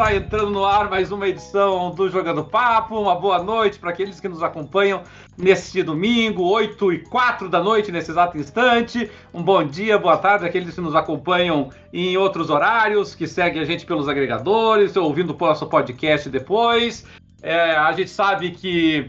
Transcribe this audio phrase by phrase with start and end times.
[0.00, 2.98] Está entrando no ar mais uma edição do Jogando Papo.
[2.98, 5.02] Uma boa noite para aqueles que nos acompanham
[5.36, 9.10] neste domingo, 8 e 4 da noite, nesse exato instante.
[9.34, 13.64] Um bom dia, boa tarde àqueles que nos acompanham em outros horários, que seguem a
[13.66, 17.04] gente pelos agregadores, ouvindo o nosso podcast depois.
[17.42, 19.06] É, a gente sabe que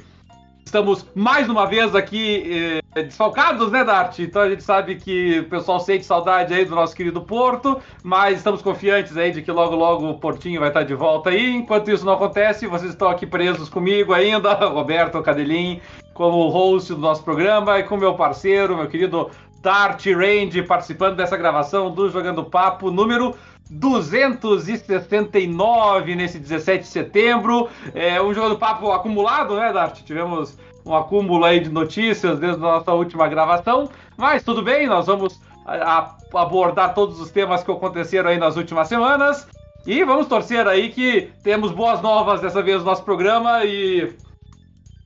[0.65, 4.19] Estamos mais uma vez aqui eh, desfalcados, né, Dart?
[4.19, 8.37] Então a gente sabe que o pessoal sente saudade aí do nosso querido Porto, mas
[8.37, 11.55] estamos confiantes aí de que logo, logo o Portinho vai estar de volta aí.
[11.55, 15.81] Enquanto isso não acontece, vocês estão aqui presos comigo ainda, Roberto Cadelin,
[16.13, 19.29] como host do nosso programa, e com meu parceiro, meu querido
[19.61, 23.35] Dart Range, participando dessa gravação do Jogando Papo número
[23.69, 27.69] 269 nesse 17 de setembro.
[27.93, 30.01] É um jogo do papo acumulado, né, Dart?
[30.03, 35.05] Tivemos um acúmulo aí de notícias desde a nossa última gravação, mas tudo bem, nós
[35.05, 39.47] vamos a, a abordar todos os temas que aconteceram aí nas últimas semanas.
[39.85, 44.13] E vamos torcer aí que temos boas novas dessa vez no nosso programa e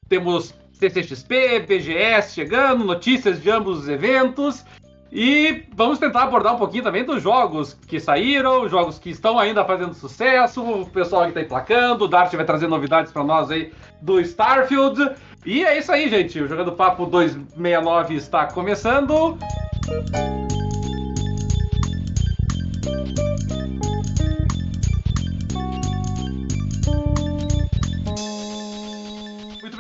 [0.09, 4.65] temos CCXP, BGS chegando, notícias de ambos os eventos.
[5.11, 9.64] E vamos tentar abordar um pouquinho também dos jogos que saíram, jogos que estão ainda
[9.64, 13.72] fazendo sucesso, o pessoal que está emplacando, o Dart vai trazer novidades para nós aí
[14.02, 15.11] do Starfield.
[15.45, 16.39] E é isso aí, gente.
[16.42, 19.38] O Jogando Papo 269 está começando.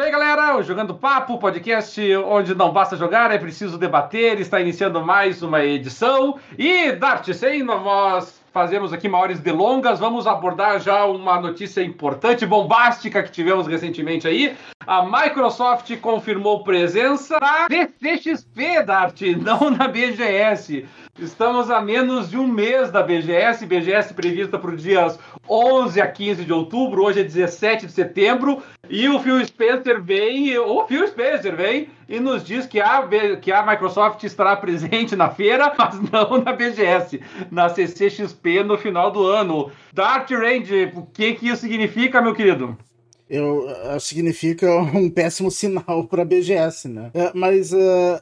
[0.05, 0.61] Bem, galera.
[0.61, 4.39] Jogando Papo, podcast onde não basta jogar, é preciso debater.
[4.39, 6.39] Está iniciando mais uma edição.
[6.59, 13.23] E, Dart, sem nós fazermos aqui maiores delongas, vamos abordar já uma notícia importante, bombástica
[13.23, 14.55] que tivemos recentemente aí.
[14.85, 20.85] A Microsoft confirmou presença na CCXP, Dart, não na BGS.
[21.17, 25.17] Estamos a menos de um mês da BGS, BGS prevista para os dias
[25.49, 30.57] 11 a 15 de outubro, hoje é 17 de setembro, e o Phil Spencer vem,
[30.57, 33.07] o Phil Spencer vem e nos diz que a,
[33.41, 39.09] que a Microsoft estará presente na feira, mas não na BGS, na CCXP no final
[39.09, 39.71] do ano.
[39.93, 42.77] Dart Range, o que, que isso significa, meu querido?
[43.29, 47.11] Eu, uh, significa um péssimo sinal para a BGS, né?
[47.13, 48.19] Uh, mas uh,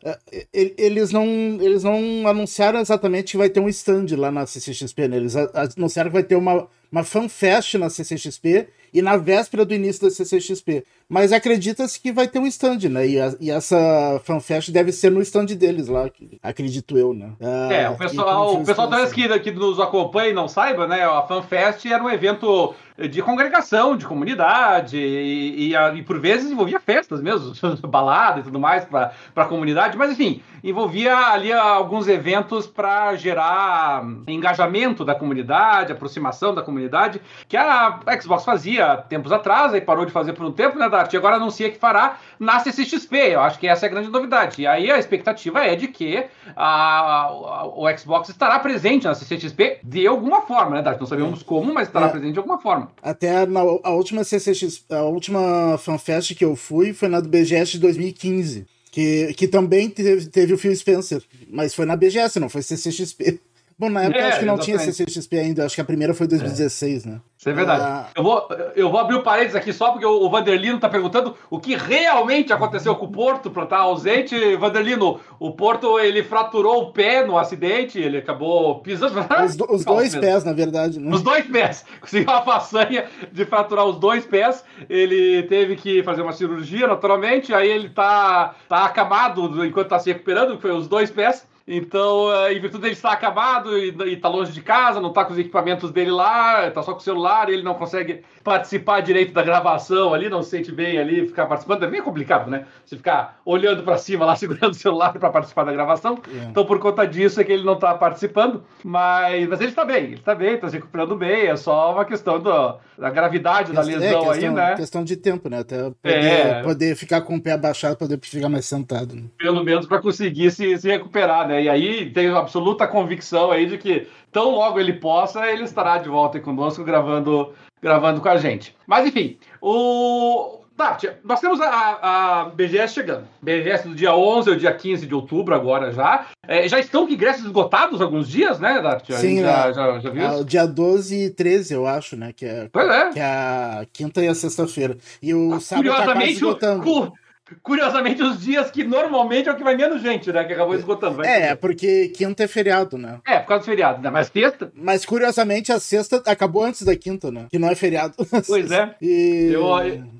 [0.53, 5.17] eles, não, eles não anunciaram exatamente que vai ter um stand lá na CCXP, né?
[5.17, 5.35] Eles
[5.77, 10.11] anunciaram que vai ter uma, uma fanfest na CCXP e na véspera do início da
[10.11, 10.85] CCXP.
[11.09, 13.07] Mas acredita-se que vai ter um stand, né?
[13.07, 16.09] E, a, e, essa fanfest deve ser no stand deles lá,
[16.41, 17.31] acredito eu, né?
[17.71, 21.03] é, o pessoal, o pessoal talvez que, que nos acompanha e não saiba, né?
[21.03, 26.79] A fanfest era um evento de congregação, de comunidade, e, e, e, por vezes envolvia
[26.79, 27.53] festas mesmo,
[27.87, 34.03] balada e tudo mais para a comunidade, mas enfim, envolvia ali alguns eventos para gerar
[34.27, 40.11] engajamento da comunidade, aproximação da comunidade, que a Xbox fazia tempos atrás, aí parou de
[40.11, 41.11] fazer por um tempo, né, Dart?
[41.11, 44.61] E agora anuncia que fará na CCXP, eu acho que essa é a grande novidade.
[44.61, 46.25] E aí a expectativa é de que
[46.55, 50.99] a, a o Xbox estará presente na CCXP de alguma forma, né, Dart?
[50.99, 52.09] Não sabemos como, mas estará é.
[52.09, 52.82] presente de alguma forma.
[53.01, 57.73] Até na, a última CCX, a última FanFest que eu fui foi na do BGS
[57.73, 58.65] de 2015.
[58.91, 63.39] Que, que também teve, teve o Phil Spencer, mas foi na BGS, não foi CCXP.
[63.77, 64.81] Bom, na época é, acho que não exatamente.
[64.81, 67.09] tinha CCXP ainda, acho que a primeira foi 2016, é.
[67.09, 67.21] né?
[67.43, 67.83] Isso é verdade.
[67.83, 68.07] Ah.
[68.15, 71.35] Eu, vou, eu vou abrir o um parênteses aqui só porque o, Vanderlino está perguntando
[71.49, 74.55] o que realmente aconteceu com o Porto para estar tá ausente.
[74.55, 79.13] Vanderlino, o Porto ele fraturou o pé no acidente, ele acabou pisando.
[79.43, 80.99] Os, do, os dois pés, na verdade.
[80.99, 81.13] Né?
[81.13, 81.85] Os dois pés.
[81.99, 84.63] Conseguiu a façanha de fraturar os dois pés.
[84.89, 87.53] Ele teve que fazer uma cirurgia, naturalmente.
[87.53, 91.45] Aí ele tá, tá acamado enquanto está se recuperando, que foi os dois pés.
[91.65, 95.23] Então, eh, em virtude dele estar acabado e, estar tá longe de casa, não está
[95.23, 99.33] com os equipamentos dele lá, está só com o celular, ele não consegue participar direito
[99.33, 101.83] da gravação ali, não se sente bem ali, ficar participando.
[101.83, 102.65] É meio complicado, né?
[102.85, 106.19] Você ficar olhando para cima lá, segurando o celular para participar da gravação.
[106.27, 106.51] Yeah.
[106.51, 108.63] Então, por conta disso é que ele não está participando.
[108.83, 111.47] Mas, mas ele está bem, ele está bem, está se recuperando bem.
[111.47, 114.75] É só uma questão do, da gravidade da lesão é, questão, aí, né?
[114.75, 115.59] questão de tempo, né?
[115.59, 116.61] Até poder, é.
[116.61, 119.15] poder ficar com o pé abaixado, poder ficar mais sentado.
[119.15, 119.23] Né?
[119.37, 121.52] Pelo menos para conseguir se, se recuperar, né?
[121.61, 126.09] E aí tenho absoluta convicção aí de que tão logo ele possa, ele estará de
[126.09, 128.75] volta aí conosco gravando, gravando com a gente.
[128.87, 130.59] Mas enfim, o.
[130.75, 133.27] Tá, nós temos a, a BGS chegando.
[133.39, 136.25] BGS do dia 11 ao dia 15 de outubro, agora já.
[136.47, 139.07] É, já estão com ingressos esgotados alguns dias, né, Dart?
[139.11, 142.33] Sim, já, é, já, já viu é, dia 12 e 13, eu acho, né?
[142.35, 143.09] Que é, pois é.
[143.11, 144.97] Que é a quinta e a sexta-feira.
[145.21, 147.13] E o ah, sábado tá quase esgotando.
[147.61, 150.43] Curiosamente, os dias que normalmente é o que vai menos gente, né?
[150.43, 151.17] Que acabou esgotando.
[151.17, 153.19] Vai é, porque quinta é feriado, né?
[153.25, 154.09] É, por causa do feriado, né?
[154.09, 154.71] Mas sexta.
[154.75, 157.47] Mas curiosamente, a sexta acabou antes da quinta, né?
[157.49, 158.13] Que não é feriado.
[158.47, 158.95] Pois é.
[159.01, 159.63] E, Eu...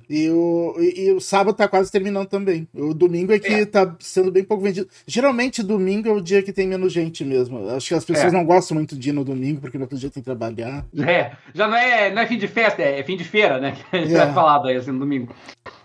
[0.10, 2.68] e, o, e, e, o sábado tá quase terminando também.
[2.74, 3.66] O domingo é que é.
[3.66, 4.88] tá sendo bem pouco vendido.
[5.08, 7.70] Geralmente, domingo é o dia que tem menos gente mesmo.
[7.70, 8.36] Acho que as pessoas é.
[8.36, 10.86] não gostam muito de ir no domingo, porque no outro dia tem que trabalhar.
[10.98, 13.72] É, já não é, não é fim de festa, é fim de feira, né?
[13.72, 14.18] Que a gente é.
[14.18, 15.34] vai falar daí assim no domingo.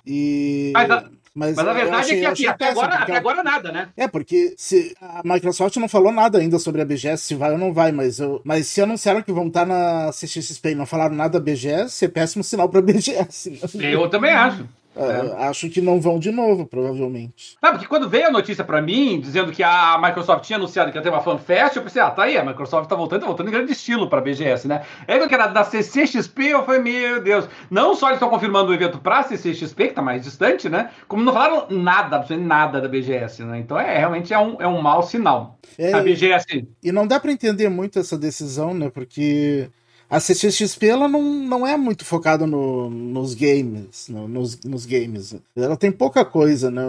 [0.06, 0.72] E.
[0.74, 1.04] Mas,
[1.34, 3.88] mas, Mas a verdade achei, é que aqui, até, péssimo, agora, até agora nada, né?
[3.96, 7.58] É, porque se a Microsoft não falou nada ainda sobre a BGS, se vai ou
[7.58, 11.14] não vai, mas, eu, mas se anunciaram que vão estar na CXSP e não falaram
[11.14, 13.50] nada da BGS, é péssimo sinal pra BGS.
[13.74, 13.94] Né?
[13.94, 14.66] Eu também acho.
[14.96, 15.44] É.
[15.44, 17.56] Acho que não vão de novo, provavelmente.
[17.62, 20.98] Ah, porque quando veio a notícia para mim, dizendo que a Microsoft tinha anunciado que
[20.98, 23.48] ia ter uma FanFest, eu pensei, ah, tá aí, a Microsoft tá voltando, tá voltando
[23.48, 24.82] em grande estilo pra BGS, né?
[25.06, 28.74] Aí quando era da CCXP, eu falei, meu Deus, não só eles estão confirmando o
[28.74, 30.90] evento pra CCXP, que tá mais distante, né?
[31.06, 33.58] Como não falaram nada, absolutamente nada da BGS, né?
[33.58, 35.58] Então é, realmente é um, é um mau sinal.
[35.78, 36.66] É, a BGS.
[36.82, 38.90] E não dá para entender muito essa decisão, né?
[38.90, 39.70] Porque
[40.10, 45.34] a CCXP ela não, não é muito focada no, nos games, no, nos, nos games.
[45.54, 46.82] Ela tem pouca coisa, né?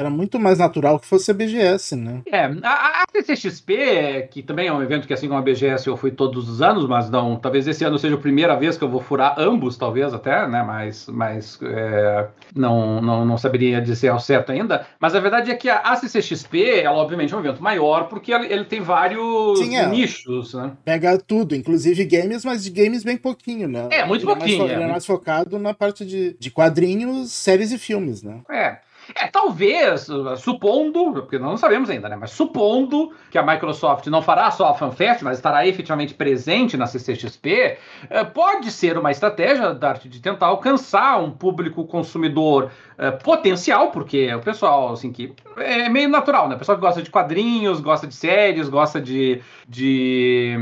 [0.00, 2.22] Era muito mais natural que fosse a BGS, né?
[2.32, 5.94] É, a, a CCXP, que também é um evento que assim como a BGS eu
[5.94, 8.88] fui todos os anos, mas não, talvez esse ano seja a primeira vez que eu
[8.88, 10.62] vou furar ambos, talvez até, né?
[10.62, 14.86] Mas, mas é, não, não, não saberia dizer ao certo ainda.
[14.98, 18.32] Mas a verdade é que a, a CCXP, ela obviamente é um evento maior, porque
[18.32, 19.86] ele, ele tem vários Sim, é.
[19.86, 20.72] nichos, né?
[20.82, 23.86] Pega tudo, inclusive games, mas de games bem pouquinho, né?
[23.90, 24.62] É, muito ele pouquinho.
[24.62, 28.40] É mais, ele é mais focado na parte de, de quadrinhos, séries e filmes, né?
[28.50, 28.78] É.
[29.14, 30.06] É, talvez,
[30.38, 32.16] supondo, porque não sabemos ainda, né?
[32.16, 36.86] Mas supondo que a Microsoft não fará só a FanFest, mas estará efetivamente presente na
[36.86, 37.78] CCXP,
[38.08, 43.90] é, pode ser uma estratégia da arte de tentar alcançar um público consumidor é, potencial,
[43.90, 46.54] porque o pessoal, assim, que é meio natural, né?
[46.54, 50.54] O pessoal que gosta de quadrinhos, gosta de séries, gosta de, de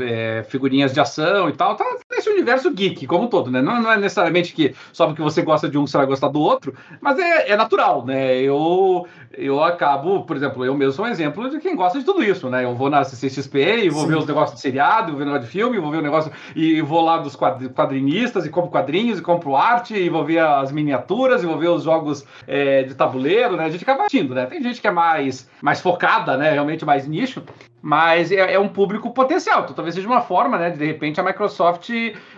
[0.00, 1.84] é, figurinhas de ação e tal, tá
[2.20, 3.62] nesse universo geek, como um todo, né?
[3.62, 6.40] Não, não, é necessariamente que só porque você gosta de um você vai gostar do
[6.40, 8.36] outro, mas é, é natural, né?
[8.40, 9.06] Eu,
[9.36, 12.48] eu acabo, por exemplo, eu mesmo sou um exemplo de quem gosta de tudo isso,
[12.50, 12.64] né?
[12.64, 14.08] Eu vou na CCXP e vou Sim.
[14.08, 16.30] ver os negócios de seriado, vou ver o negócio de filme, vou ver o negócio
[16.54, 20.70] e vou lá dos quadrinistas e compro quadrinhos e compro arte e vou ver as
[20.70, 23.64] miniaturas e vou ver os jogos é, de tabuleiro, né?
[23.64, 24.46] A gente acaba assistindo, né?
[24.46, 26.52] Tem gente que é mais, mais focada, né?
[26.52, 27.42] Realmente mais nicho,
[27.82, 29.62] mas é, é, um público potencial.
[29.62, 31.90] Então, talvez seja uma forma, né, de de repente a Microsoft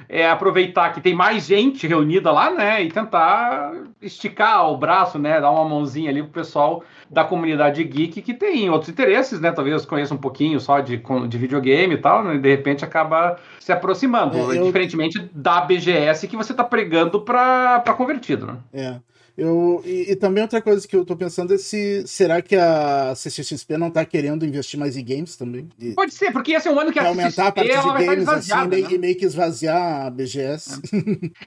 [0.09, 5.41] é, aproveitar que tem mais gente reunida lá, né, e tentar esticar o braço, né,
[5.41, 9.87] dar uma mãozinha ali pro pessoal da comunidade geek que tem outros interesses, né, talvez
[9.87, 13.73] conheça um pouquinho só de, de videogame e tal, né, e de repente acaba se
[13.73, 14.65] aproximando, é, eu...
[14.65, 18.57] diferentemente da BGS que você tá pregando para convertido, né?
[18.73, 19.12] É.
[19.37, 23.15] Eu, e, e, também outra coisa que eu tô pensando é se será que a
[23.15, 25.69] CCXP não tá querendo investir mais em games também?
[25.79, 28.29] De, Pode ser, porque esse é um ano que a aumentar a parte de games
[28.29, 28.81] assim, né?
[28.91, 30.83] e meio que esvaziar a BGS.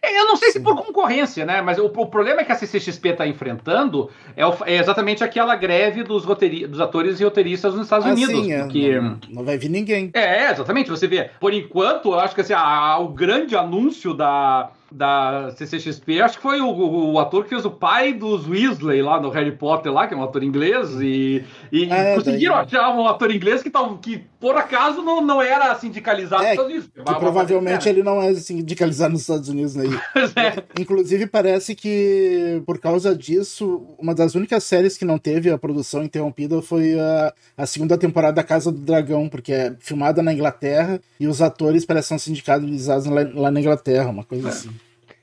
[0.01, 0.19] É.
[0.19, 0.53] eu não sei Sim.
[0.53, 1.61] se por concorrência, né?
[1.61, 5.55] Mas o, o, problema é que a CCXP tá enfrentando é, o, é exatamente aquela
[5.55, 8.35] greve dos, roteiri, dos atores e roteiristas nos Estados ah, Unidos.
[8.35, 8.59] Sim, é.
[8.63, 8.99] porque...
[8.99, 10.09] não, não, vai vir ninguém.
[10.13, 10.89] É, exatamente.
[10.89, 16.21] Você vê, por enquanto, eu acho que assim, a, o grande anúncio da da CCXP,
[16.21, 19.29] acho que foi o, o, o, ator que fez o pai dos Weasley lá no
[19.29, 22.65] Harry Potter, lá, que é um ator inglês, e, e é, conseguiram daí...
[22.65, 26.51] achar um ator inglês que, tal, que por acaso não, não era sindicalizado é, nos
[26.51, 26.89] Estados Unidos.
[26.93, 29.85] Que provavelmente ele não é sindicalizado nos Estados Unidos, né?
[30.35, 30.81] é.
[30.81, 36.03] Inclusive, parece que por causa disso, uma das únicas séries que não teve a produção
[36.03, 41.01] interrompida foi a, a segunda temporada da Casa do Dragão, porque é filmada na Inglaterra
[41.19, 44.51] e os atores parecem sindicalizados lá, lá na Inglaterra, uma coisa é.
[44.51, 44.69] assim.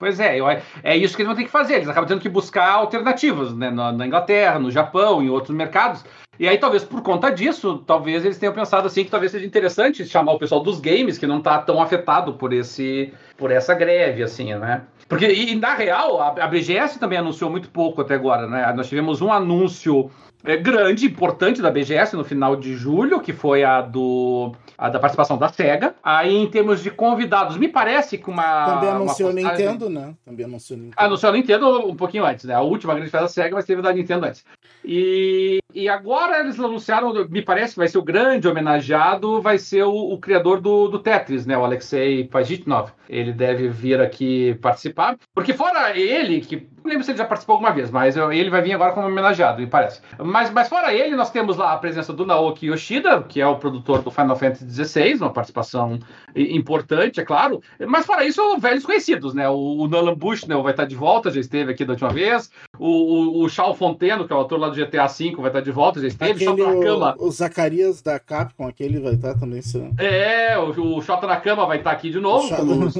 [0.02, 1.74] Pois é, eu, é isso que eles vão ter que fazer.
[1.74, 6.04] Eles acabam tendo que buscar alternativas né, na, na, Inglaterra, no Japão, em outros mercados.
[6.40, 10.04] E aí, talvez por conta disso, talvez eles tenham pensado assim que talvez seja interessante
[10.04, 14.24] chamar o pessoal dos games, que não está tão afetado por esse por essa greve,
[14.24, 14.82] assim, né?
[15.08, 18.72] Porque, e, na real, a, a BGS também anunciou muito pouco até agora, né?
[18.72, 20.10] Nós tivemos um anúncio
[20.44, 24.98] é, grande, importante da BGS no final de julho, que foi a do a da
[24.98, 25.94] participação da SEGA.
[26.02, 28.64] Aí, em termos de convidados, me parece que uma.
[28.66, 30.14] Também anunciou a Nintendo, né?
[30.24, 31.04] Também anunciou a Nintendo.
[31.04, 32.54] Anunciou a Nintendo um pouquinho antes, né?
[32.54, 34.44] A última grande festa da SEGA, mas teve da Nintendo antes.
[34.84, 39.84] E, e agora eles anunciaram, me parece que vai ser o grande homenageado, vai ser
[39.84, 41.56] o, o criador do, do, Tetris, né?
[41.56, 42.90] O Alexei Pajitnov.
[43.08, 45.16] Ele deve vir aqui participar.
[45.32, 48.62] Porque fora ele, que não lembro se ele já participou alguma vez, mas ele vai
[48.62, 50.00] vir agora como homenageado, me parece.
[50.32, 53.56] Mas, mas fora ele, nós temos lá a presença do Naoki Yoshida, que é o
[53.56, 55.98] produtor do Final Fantasy XVI, uma participação
[56.34, 57.60] importante, é claro.
[57.86, 59.46] Mas fora isso, velhos conhecidos, né?
[59.50, 62.50] O, o Nolan Bushnell vai estar de volta, já esteve aqui da última vez.
[62.82, 65.60] O, o, o Charles Fonteno, que é o autor lá do GTA V, vai estar
[65.60, 67.16] de volta, já esteve, Aquele, Shota na Cama.
[67.18, 69.62] O, o Zacarias da Capcom, aquele vai estar também.
[69.62, 69.92] Sim.
[69.98, 72.48] É, o, o Shota na Cama vai estar aqui de novo.
[72.48, 72.90] Chata- como-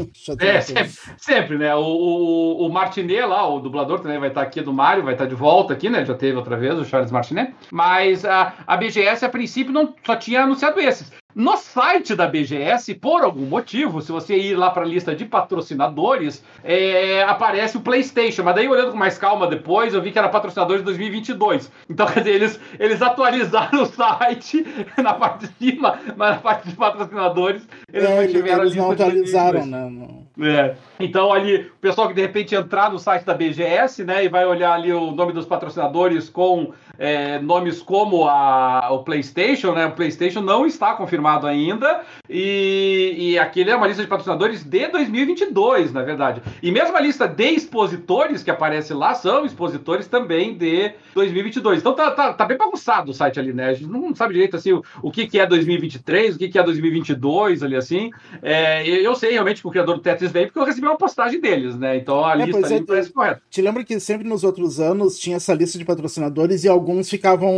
[0.41, 1.75] É, sempre, sempre, né?
[1.75, 5.27] O, o, o Martinet lá, o dublador também vai estar aqui do Mario, vai estar
[5.27, 5.99] de volta aqui, né?
[5.99, 7.55] Ele Já teve outra vez, o Charles Martinet.
[7.71, 11.11] Mas a, a BGS, a princípio, não só tinha anunciado esses.
[11.35, 15.25] No site da BGS, por algum motivo, se você ir lá para a lista de
[15.25, 18.43] patrocinadores, é, aparece o PlayStation.
[18.43, 21.71] Mas daí, olhando com mais calma depois, eu vi que era patrocinador de 2022.
[21.89, 24.65] Então, quer dizer, eles, eles atualizaram o site
[25.03, 27.63] na parte de cima, mas na parte de patrocinadores,
[27.93, 29.67] eles É, não eles, tiveram a eles lista não de atualizaram, 2022.
[29.71, 29.91] né?
[30.37, 30.75] Não- É.
[30.99, 34.47] Então ali, o pessoal que de repente entrar no site da BGS, né, e vai
[34.47, 39.87] olhar ali o nome dos patrocinadores com é, nomes como a, o PlayStation, né?
[39.87, 44.87] O PlayStation não está confirmado ainda e, e aquele é uma lista de patrocinadores de
[44.87, 46.41] 2022, na verdade.
[46.63, 51.81] E mesmo a lista de expositores que aparece lá são expositores também de 2022.
[51.81, 53.71] Então tá, tá, tá bem bagunçado o site ali, né?
[53.71, 56.59] A gente não sabe direito assim o, o que, que é 2023, o que, que
[56.59, 58.11] é 2022 ali assim.
[58.41, 61.41] É, eu sei realmente que o criador do Tetris veio porque eu recebi uma postagem
[61.41, 61.97] deles, né?
[61.97, 63.43] Então a É, lista ali é, parece correta.
[63.51, 67.53] Te lembra que sempre nos outros anos tinha essa lista de patrocinadores e alguns ficavam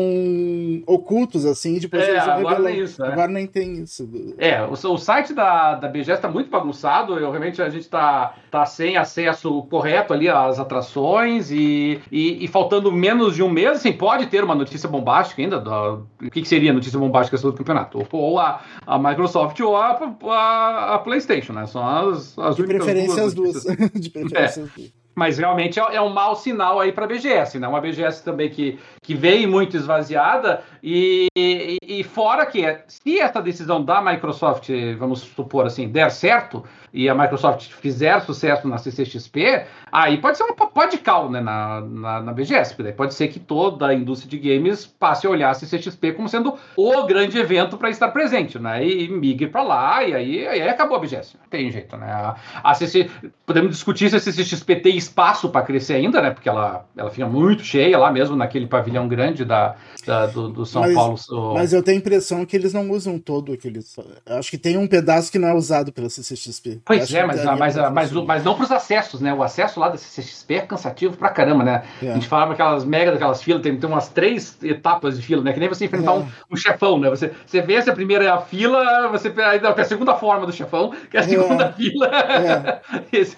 [0.87, 2.61] ocultos, assim, e depois É, eles agora revelar.
[2.73, 3.09] nem isso, né?
[3.13, 4.09] Agora nem tem isso.
[4.39, 7.19] É, o, o site da, da BGS está muito bagunçado.
[7.19, 12.49] Eu, realmente a gente está tá sem acesso correto ali às atrações e, e, e
[12.49, 15.59] faltando menos de um mês, assim, pode ter uma notícia bombástica ainda.
[15.61, 17.99] do- o que, que seria a notícia bombástica sobre o campeonato?
[18.13, 19.99] Ou, ou a, a Microsoft ou a,
[20.31, 21.67] a, a PlayStation, né?
[21.67, 23.65] São as, as De preferência as duas.
[23.65, 23.91] notícias.
[23.95, 25.04] de preferência as duas.
[25.15, 27.69] Mas realmente é, é um mau sinal aí para a BGS, né?
[27.69, 33.41] Uma BGS também que, que veio muito esvaziada e, e, e fora que se essa
[33.41, 34.69] decisão da Microsoft,
[34.99, 40.45] vamos supor assim, der certo e a Microsoft fizer sucesso na CCXP, aí pode ser
[40.45, 43.95] uma pó de cal né, na, na, na BGS, daí pode ser que toda a
[43.95, 48.09] indústria de games passe a olhar a CCXP como sendo o grande evento para estar
[48.09, 48.87] presente, né?
[48.87, 51.37] E, migre para lá e aí, aí acabou a BGS.
[51.41, 52.07] Não tem jeito, né?
[52.07, 53.11] A, a CC,
[53.45, 56.31] podemos discutir se a CCXP tem espaço para crescer ainda, né?
[56.31, 59.75] Porque ela, ela fica muito cheia lá mesmo naquele pavilhão grande da,
[60.07, 61.55] da- do, do São Mas- Paulo.
[61.55, 63.97] Mas eu tenho a impressão que eles não usam todo aqueles.
[63.97, 66.81] eu Acho que tem um pedaço que não é usado pela CCXP.
[66.85, 69.33] Pois é, que mas, mas, pra mas, mas não para os acessos, né?
[69.33, 71.83] O acesso lá da CCXP é cansativo pra caramba, né?
[72.03, 72.11] É.
[72.11, 75.53] A gente falava aquelas mega daquelas filas, tem, tem umas três etapas de fila, né?
[75.55, 76.15] Que nem você enfrentar É.
[76.17, 77.09] um, um chefão, né?
[77.09, 81.17] Você, você vence a primeira fila, você ainda tem a segunda forma do chefão, que
[81.17, 82.07] é a segunda fila.
[82.09, 82.81] É.
[83.11, 83.35] Esse.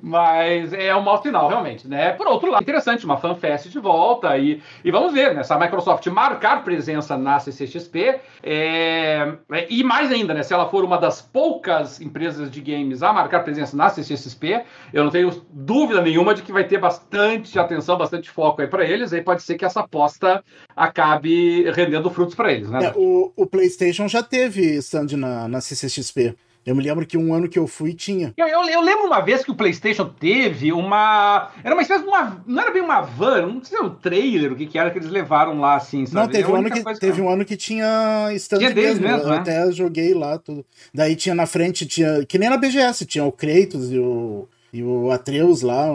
[0.00, 2.12] Mas é um mau sinal, realmente, né?
[2.12, 5.42] Por outro lado, interessante, uma fanfest de volta e, e vamos ver, né?
[5.42, 10.42] Se a Microsoft marcar presença na CCXP é, é, e mais ainda, né?
[10.44, 15.04] Se ela for uma das poucas empresas de games a marcar presença na CCXP, eu
[15.04, 19.12] não tenho dúvida nenhuma de que vai ter bastante atenção, bastante foco aí para eles.
[19.12, 20.44] Aí pode ser que essa aposta
[20.76, 22.86] acabe rendendo frutos para eles, né?
[22.86, 26.36] É, o, o PlayStation já teve stand na, na CCXP.
[26.64, 28.32] Eu me lembro que um ano que eu fui tinha.
[28.36, 31.50] Eu, eu- eu lembro uma vez que o PlayStation teve uma.
[31.64, 32.42] Era uma espécie de uma.
[32.46, 34.90] Não era bem uma van, não sei se era um trailer, o que, que era
[34.90, 36.16] que eles levaram lá, assim, sabe?
[36.26, 38.70] Não, teve, É a um ano que, coisa teve um ano que tinha stand Tinha
[38.72, 39.16] deles mesmo.
[39.16, 39.38] mesmo, eu né?
[39.38, 40.64] até joguei lá tudo.
[40.94, 42.24] Daí tinha na frente, tinha.
[42.24, 45.86] Que nem na BGS, tinha o Kratos e o, e o Atreus lá.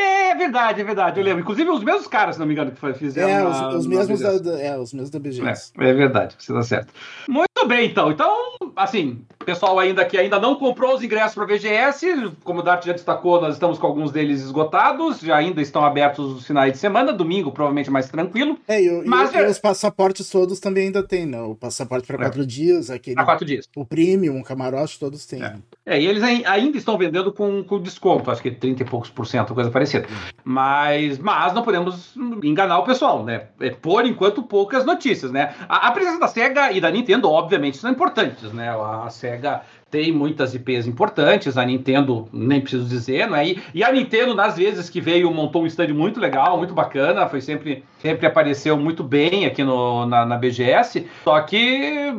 [0.00, 1.40] É verdade, é verdade, eu lembro.
[1.42, 3.28] Inclusive os mesmos caras, se não me engano, que fizeram.
[3.28, 5.72] É, na- os, os mesmos da, da- é, os mesmos da BGS.
[5.78, 6.92] É, é verdade, você tá certo.
[7.28, 8.10] Muito bem, então.
[8.12, 8.32] Então,
[8.76, 12.84] assim, pessoal ainda que ainda não comprou os ingressos para a VGS, como o Dart
[12.84, 16.78] já destacou, nós estamos com alguns deles esgotados, já ainda estão abertos os finais de
[16.78, 21.02] semana, domingo provavelmente mais tranquilo, É, Mas o- e é- os passaportes todos também ainda
[21.02, 21.40] tem, né?
[21.40, 22.18] O passaporte para É.
[22.18, 23.18] quatro dias, aquele.
[23.18, 23.66] há quatro dias.
[23.74, 25.42] O premium, o camarote, todos têm.
[25.42, 25.54] É.
[25.86, 29.08] É, e eles ai- ainda estão vendendo com, com desconto, acho que 30 e poucos
[29.08, 30.06] por cento, coisa parecida.
[30.44, 33.46] Mas, mas não podemos enganar o pessoal, né?
[33.60, 35.54] É, por enquanto, poucas notícias, né?
[35.68, 38.68] A, a presença da SEGA e da Nintendo, obviamente, são importantes, né?
[38.68, 43.46] A, a SEGA tem muitas IPs importantes, a Nintendo, nem preciso dizer, né?
[43.48, 47.26] E, e a Nintendo, nas vezes que veio, montou um stand muito legal, muito bacana,
[47.28, 52.14] foi sempre, sempre apareceu muito bem aqui no, na, na BGS, só que,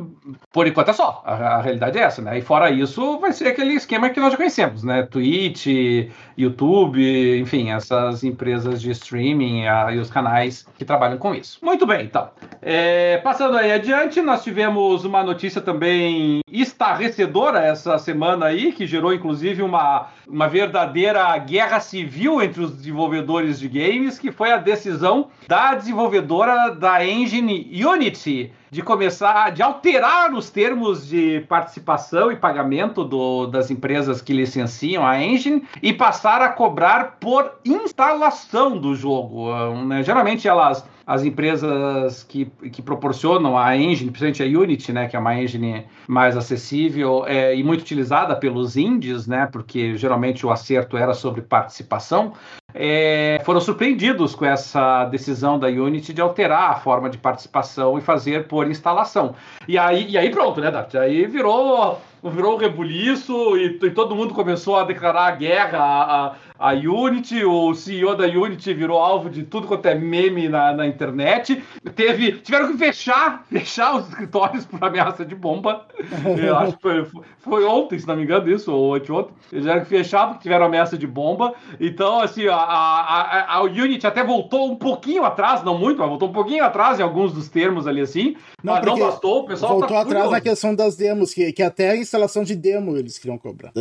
[0.52, 2.40] por enquanto é só, a, a realidade é essa, né?
[2.40, 5.04] E fora isso, vai ser aquele esquema que nós já conhecemos, né?
[5.04, 5.68] Twitch,
[6.38, 11.60] YouTube, enfim, essas empresas de streaming a- e os canais que trabalham com isso.
[11.62, 12.30] Muito bem, então.
[12.62, 19.14] É, passando aí adiante, nós tivemos uma notícia também estarrecedora essa semana aí, que gerou
[19.14, 25.28] inclusive uma, uma verdadeira guerra civil entre os desenvolvedores de games, que foi a decisão
[25.48, 33.04] da desenvolvedora da engine Unity de começar, de alterar os termos de participação e pagamento
[33.04, 39.52] do, das empresas que licenciam a engine e passar a cobrar por instalação do jogo.
[39.86, 40.04] Né?
[40.04, 45.20] Geralmente elas as empresas que, que proporcionam a engine, principalmente a Unity, né, que é
[45.20, 50.96] uma engine mais acessível é, e muito utilizada pelos indies, né, porque geralmente o acerto
[50.96, 52.34] era sobre participação,
[52.76, 58.02] é, foram surpreendidos com essa decisão da Unity de alterar a forma de participação e
[58.02, 59.34] fazer por instalação.
[59.68, 60.94] E aí, e aí pronto, né, Dart?
[60.94, 67.44] Aí virou virou um rebuliço e, e, todo mundo começou a declarar guerra à, Unity.
[67.46, 71.64] O CEO da Unity virou alvo de tudo quanto é meme na, na internet.
[71.96, 75.86] Teve, tiveram que fechar, fechar os escritórios por ameaça de bomba.
[76.38, 77.08] Eu acho que foi,
[77.40, 79.34] foi ontem, se não me engano, isso, ou ontem.
[79.52, 81.54] Eles tiveram que fechar porque tiveram ameaça de bomba.
[81.80, 86.30] Então, assim, a, a, a, Unity até voltou um pouquinho atrás, não muito, mas voltou
[86.30, 88.36] um pouquinho atrás em alguns dos termos ali assim.
[88.64, 91.64] Não, mas não bastou, o pessoal voltou tá atrás na questão das demos, que, que
[91.64, 93.72] até instalação de demo eles queriam cobrar.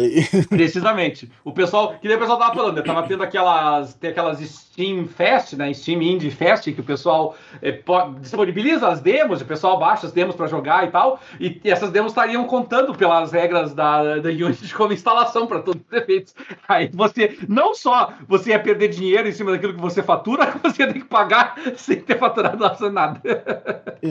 [0.48, 1.30] Precisamente.
[1.44, 2.82] O pessoal, que daí o pessoal tava falando, né?
[2.82, 5.72] Tava tendo aquelas, tem aquelas Steam Fest, né?
[5.72, 7.80] Steam Indie Fest, que o pessoal é,
[8.20, 11.90] disponibiliza as demos, o pessoal baixa as demos para jogar e tal, e, e, essas
[11.90, 16.34] demos estariam contando pelas regras da, da Unity como instalação para todos os efeitos.
[16.68, 20.82] Aí você, não só você ia perder dinheiro em cima daquilo que você fatura, você
[20.82, 22.58] ia ter que pagar sem ter faturado
[22.90, 23.20] nada.
[24.02, 24.08] É,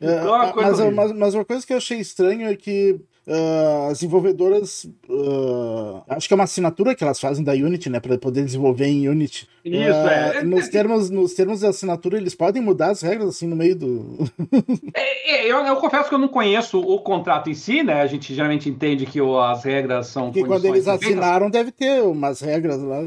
[0.00, 3.90] é, então, é mas, mas, mas uma coisa que eu achei estranho é que Uh,
[3.90, 8.16] as desenvolvedoras, uh, acho que é uma assinatura que elas fazem da Unity, né, para
[8.16, 9.46] poder desenvolver em Unity.
[9.62, 10.42] Isso, uh, é.
[10.42, 14.16] Nos termos, nos termos da assinatura, eles podem mudar as regras assim no meio do.
[14.94, 18.00] é, é, eu, eu, confesso que eu não conheço o contrato em si, né?
[18.00, 20.32] A gente geralmente entende que as regras são.
[20.32, 23.02] Que quando eles assinaram, deve ter umas regras lá.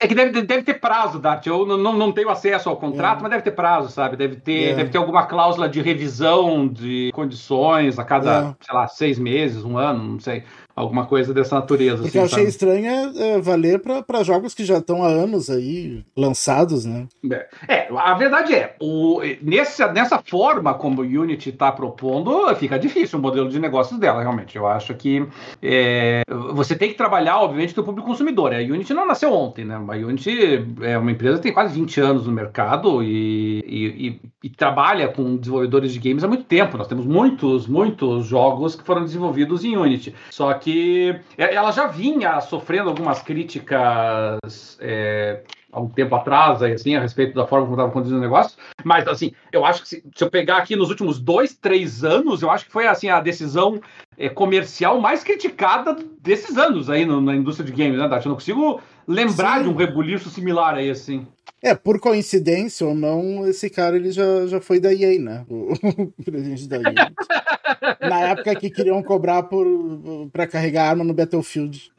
[0.00, 1.46] É que deve, deve ter prazo, Dart.
[1.46, 3.22] Eu não, não, tenho acesso ao contrato, é.
[3.22, 4.16] mas deve ter prazo, sabe?
[4.16, 4.74] Deve ter, é.
[4.76, 8.64] deve ter alguma cláusula de revisão de condições a cada, é.
[8.64, 10.44] sei lá, seis meses meses, um ano, não sei
[10.78, 12.02] alguma coisa dessa natureza.
[12.02, 12.48] O que assim, eu achei sabe?
[12.48, 17.06] estranho é, é valer para jogos que já estão há anos aí lançados, né?
[17.30, 22.78] É, é a verdade é, o, nesse, nessa forma como o Unity está propondo, fica
[22.78, 24.56] difícil o modelo de negócios dela, realmente.
[24.56, 25.26] Eu acho que
[25.62, 28.52] é, você tem que trabalhar, obviamente, com o público consumidor.
[28.54, 29.74] A Unity não nasceu ontem, né?
[29.74, 34.20] A Unity é uma empresa que tem quase 20 anos no mercado e, e, e,
[34.44, 36.76] e trabalha com desenvolvedores de games há muito tempo.
[36.76, 40.14] Nós temos muitos, muitos jogos que foram desenvolvidos em Unity.
[40.30, 45.40] Só que que ela já vinha sofrendo algumas críticas é,
[45.72, 48.58] há um tempo atrás, assim, a respeito da forma como estava conduzindo o negócio.
[48.84, 52.42] Mas, assim, eu acho que se, se, eu pegar aqui nos últimos dois, três anos,
[52.42, 53.80] eu acho que foi, assim, a decisão
[54.18, 58.26] é, comercial mais criticada desses anos aí no, na indústria de games, né, Dati?
[58.26, 59.62] Eu não consigo lembrar Sim.
[59.62, 61.26] de um rebuliço similar aí, assim.
[61.60, 65.44] É, por coincidência ou não, esse cara ele já, já foi da EA, né?
[65.48, 65.72] O,
[66.18, 67.12] o presidente da EA.
[68.00, 69.66] Na época que queriam cobrar por
[70.32, 71.92] para carregar arma no Battlefield.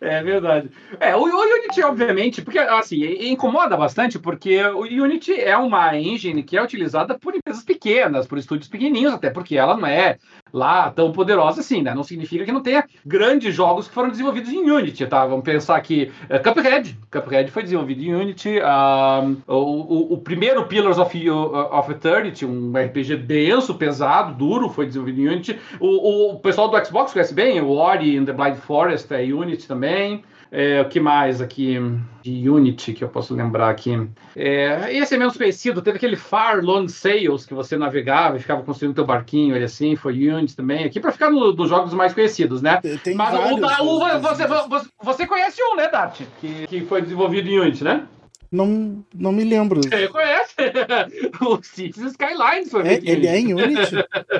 [0.00, 0.70] É verdade.
[1.00, 6.42] É, o, o Unity, obviamente, porque assim, incomoda bastante, porque o Unity é uma engine
[6.42, 10.18] que é utilizada por empresas pequenas, por estúdios pequenininhos, até porque ela não é
[10.52, 11.94] lá tão poderosa assim, né?
[11.94, 15.26] Não significa que não tenha grandes jogos que foram desenvolvidos em Unity, tá?
[15.26, 20.66] Vamos pensar que uh, Cuphead, Cuphead foi desenvolvido em Unity, uh, o, o, o, primeiro
[20.66, 25.58] Pillars of, of Eternity, um RPG denso, pesado, duro, foi desenvolvido em Unity.
[25.80, 29.66] O, o pessoal do Xbox conhece bem, o Ori and the Blind Forest é Unity
[29.66, 30.22] também.
[30.50, 31.78] É, o que mais aqui
[32.22, 34.08] de Unity que eu posso lembrar aqui?
[34.34, 35.82] É, esse é menos conhecido.
[35.82, 39.94] Teve aquele Far Long Sails que você navegava e ficava construindo teu barquinho, ele assim,
[39.94, 40.84] foi Unity também.
[40.84, 42.80] Aqui para ficar nos no jogos mais conhecidos, né?
[43.02, 46.22] Tem Mas o, da, você, você, você, conhece um, né, Dart?
[46.40, 48.06] Que, que foi desenvolvido em Unity, né?
[48.50, 49.80] Não, não me lembro.
[49.82, 50.54] Você conhece?
[51.40, 53.96] o Cities Skylines foi é, Ele é em Unity?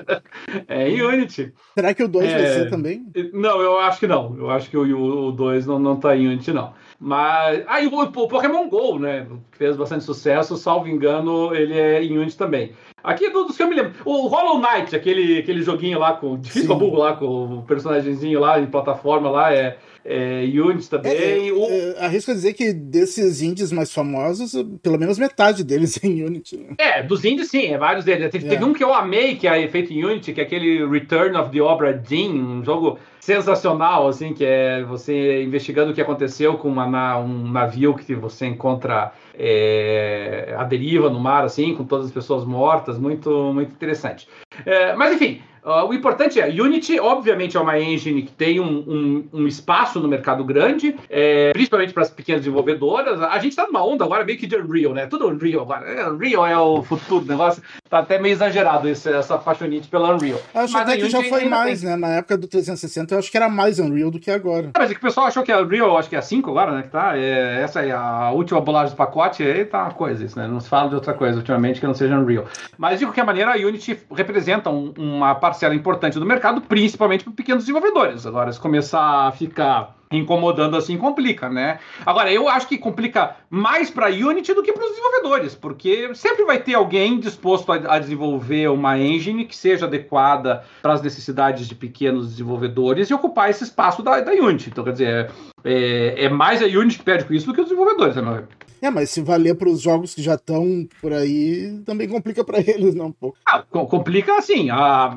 [0.66, 1.52] é em Unity.
[1.74, 2.38] Será que o 2 é...
[2.38, 3.06] vai ser também?
[3.34, 4.34] Não, eu acho que não.
[4.38, 6.72] Eu acho que o 2 não, não tá em Unity, não.
[6.98, 7.62] Mas.
[7.66, 9.26] Ah, e o, o Pokémon GO, né?
[9.52, 12.72] Fez bastante sucesso, salvo engano, ele é em Unity também.
[13.04, 13.92] Aqui dos que eu me lembro.
[14.04, 16.38] O Hollow Knight, aquele, aquele joguinho lá com.
[16.38, 19.78] Difícil burro lá, com o personagemzinho lá em plataforma lá, é
[20.10, 21.12] é, Unity também.
[21.12, 21.66] É, o...
[21.66, 26.24] é, arrisco a dizer que desses indies mais famosos, pelo menos metade deles é em
[26.24, 26.56] Unity.
[26.56, 26.74] Né?
[26.78, 28.30] É, dos indies sim, é vários deles.
[28.30, 28.66] Teve, teve, é.
[28.66, 31.60] um que eu amei, que é feito em Unity, que é aquele Return of the
[31.60, 37.18] Obra Dinn, um jogo sensacional, assim, que é você investigando o que aconteceu com uma,
[37.18, 42.46] um navio que você encontra é, a deriva no mar, assim, com todas as pessoas
[42.46, 44.26] mortas, muito, muito interessante.
[44.64, 48.64] É, mas enfim, Uh, o importante é, Unity, obviamente, é uma engine que tem um,
[48.64, 53.20] um, um espaço no mercado grande, é, principalmente para as pequenas desenvolvedoras.
[53.20, 55.06] A gente está numa onda agora meio que de Unreal, né?
[55.06, 55.86] Tudo Unreal agora.
[55.86, 57.62] É, Unreal é o futuro do negócio.
[57.90, 60.40] Tá até meio exagerado esse, essa paixonite pela Unreal.
[60.54, 61.90] Acho mas até que já foi mais, tem...
[61.90, 61.96] né?
[61.96, 64.70] Na época do 360, eu acho que era mais Unreal do que agora.
[64.74, 66.72] mas é que o pessoal achou que a Unreal, acho que é a 5 agora,
[66.72, 66.82] né?
[66.82, 70.38] Que tá, é, essa é a última bolagem do pacote, aí tá uma coisa isso,
[70.38, 70.48] né?
[70.48, 72.46] Não se fala de outra coisa ultimamente que não seja Unreal.
[72.78, 77.32] Mas de qualquer maneira, a Unity representa um, uma parcela importante do mercado, principalmente para
[77.32, 78.24] pequenos desenvolvedores.
[78.24, 81.80] Agora, se começar a ficar incomodando assim complica, né?
[82.06, 86.14] Agora, eu acho que complica mais para a Unity do que para os desenvolvedores, porque
[86.14, 91.02] sempre vai ter alguém disposto a, a, desenvolver uma engine que seja adequada para as
[91.02, 94.70] necessidades de pequenos desenvolvedores e ocupar esse espaço da, da Unity.
[94.70, 95.30] Então, quer dizer,
[95.62, 98.44] é, é mais a Unity que pede com isso do que os desenvolvedores, né?
[98.80, 102.58] É, mas se valer para os jogos que já estão por aí, também complica para
[102.66, 103.06] eles, não?
[103.06, 103.38] Um pouco.
[103.46, 105.16] Ah, complica assim, a,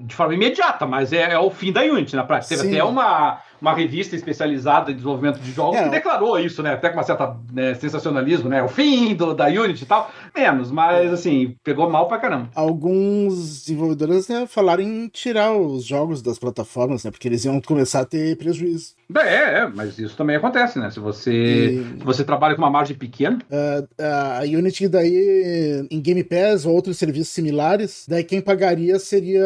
[0.00, 2.56] de forma imediata, mas é, é, o fim da Unity na prática.
[2.56, 2.74] Teve Sim.
[2.74, 6.72] até uma, uma revista especializada em desenvolvimento de jogos é, que declarou isso, né?
[6.72, 8.60] Até com uma certa né, sensacionalismo, né?
[8.60, 10.10] O fim do, da Unity e tal.
[10.34, 12.50] Menos, mas assim, pegou mal pra caramba.
[12.56, 17.12] Alguns desenvolvedores né, falaram em tirar os jogos das plataformas, né?
[17.12, 18.96] Porque eles iam começar a ter prejuízo.
[19.16, 20.90] É, é mas isso também acontece, né?
[20.90, 21.98] Se você, e...
[21.98, 23.38] se você trabalha com uma margem pequena.
[23.48, 29.44] Uh, a Unity, daí, em Game Pass ou outros serviços similares, daí quem pagaria seria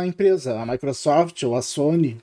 [0.00, 2.18] a empresa, a Microsoft ou a Sony.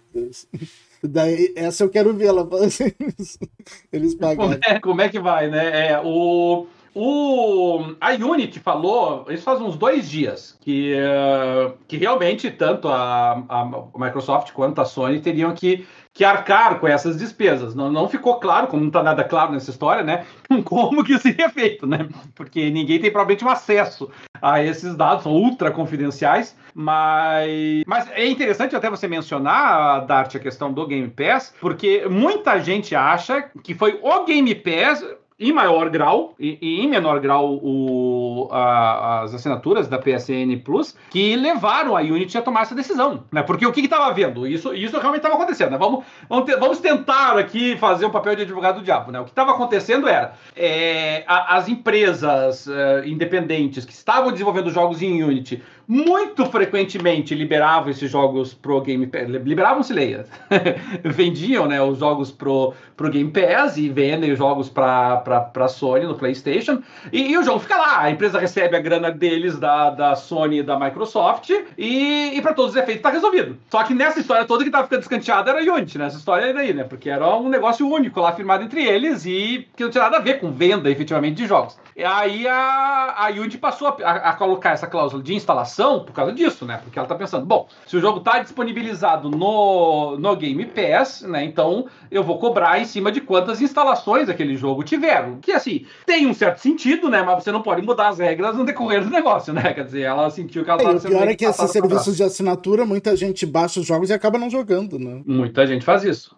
[1.04, 2.48] Daí, essa eu quero ver ela
[3.92, 4.38] eles pagarem.
[4.38, 5.90] Como é, como é que vai, né?
[5.90, 12.50] É, o, o, a Unity falou, isso faz uns dois dias, que, uh, que realmente
[12.52, 13.66] tanto a, a
[13.98, 17.74] Microsoft quanto a Sony teriam que que arcar com essas despesas.
[17.74, 20.26] Não, não ficou claro, como não está nada claro nessa história, né?
[20.64, 22.08] Como que seria feito, né?
[22.36, 28.28] Porque ninguém tem provavelmente um acesso a esses dados, são ultra confidenciais, mas, mas é
[28.28, 33.74] interessante até você mencionar, Dart, a questão do Game Pass, porque muita gente acha que
[33.74, 35.04] foi o Game Pass
[35.40, 41.36] em maior grau e, em menor grau o, a, as assinaturas da PSN Plus que
[41.36, 43.42] levaram a Unity a tomar essa decisão, né?
[43.44, 44.48] Porque o que estava havendo?
[44.48, 45.78] Isso, isso realmente estava acontecendo, né?
[45.78, 49.20] Vamos, vamos, ter, vamos, tentar aqui fazer um papel de advogado do diabo, né?
[49.20, 55.02] O que estava acontecendo era é, a, as empresas uh, independentes que estavam desenvolvendo jogos
[55.02, 60.26] em Unity muito frequentemente liberavam esses jogos pro Game Pass, liberavam-se leia,
[61.04, 66.06] vendiam né, os jogos pro, pro Game Pass e vendem os jogos para para Sony
[66.06, 66.82] no PlayStation.
[67.12, 68.02] E, e, o jogo fica lá.
[68.02, 71.50] A empresa recebe a grana deles da, da Sony e da Microsoft.
[71.78, 73.58] E, e para todos os efeitos tá resolvido.
[73.70, 76.84] Só que nessa história toda que tava ficando descanteada era Unity, nessa história aí, né?
[76.84, 80.22] Porque era um negócio único lá firmado entre eles e que não tinha nada a
[80.22, 81.78] ver com venda efetivamente de jogos.
[81.96, 86.14] E aí a, a Unity passou a, a, a colocar essa cláusula de instalação por
[86.14, 86.80] causa disso, né?
[86.84, 91.44] Porque ela tá pensando, bom, se o jogo tá disponibilizado no, no Game Pass, né?
[91.44, 96.28] Então eu vou cobrar em cima de quantas instalações aquele jogo tiver que assim, tem
[96.28, 97.22] um certo sentido, né?
[97.22, 99.74] Mas você não pode mudar as regras no decorrer do negócio, né?
[99.74, 102.24] Quer dizer, ela sentiu que ela estava é, O pior é que esses serviços de
[102.24, 105.22] assinatura, muita gente baixa os jogos e acaba não jogando, né?
[105.26, 106.36] Muita gente faz isso.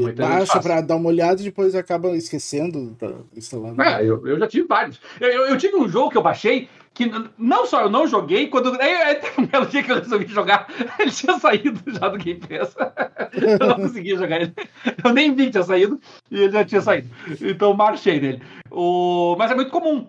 [0.00, 3.74] Muita baixa para dar uma olhada e depois acaba esquecendo pra instalar.
[3.80, 5.00] É, eu, eu já tive vários.
[5.20, 6.68] Eu, eu, eu tive um jogo que eu baixei
[7.08, 8.78] que não só eu não joguei, quando.
[8.80, 10.66] Aí, aí teve um belo dia que eu resolvi jogar,
[10.98, 12.76] ele tinha saído já do Game Pass.
[13.32, 14.52] eu não conseguia jogar ele.
[15.02, 17.08] Eu nem vi que tinha saído e ele já tinha saído.
[17.40, 18.42] Então marchei nele.
[18.70, 19.36] O...
[19.38, 20.06] Mas é muito comum.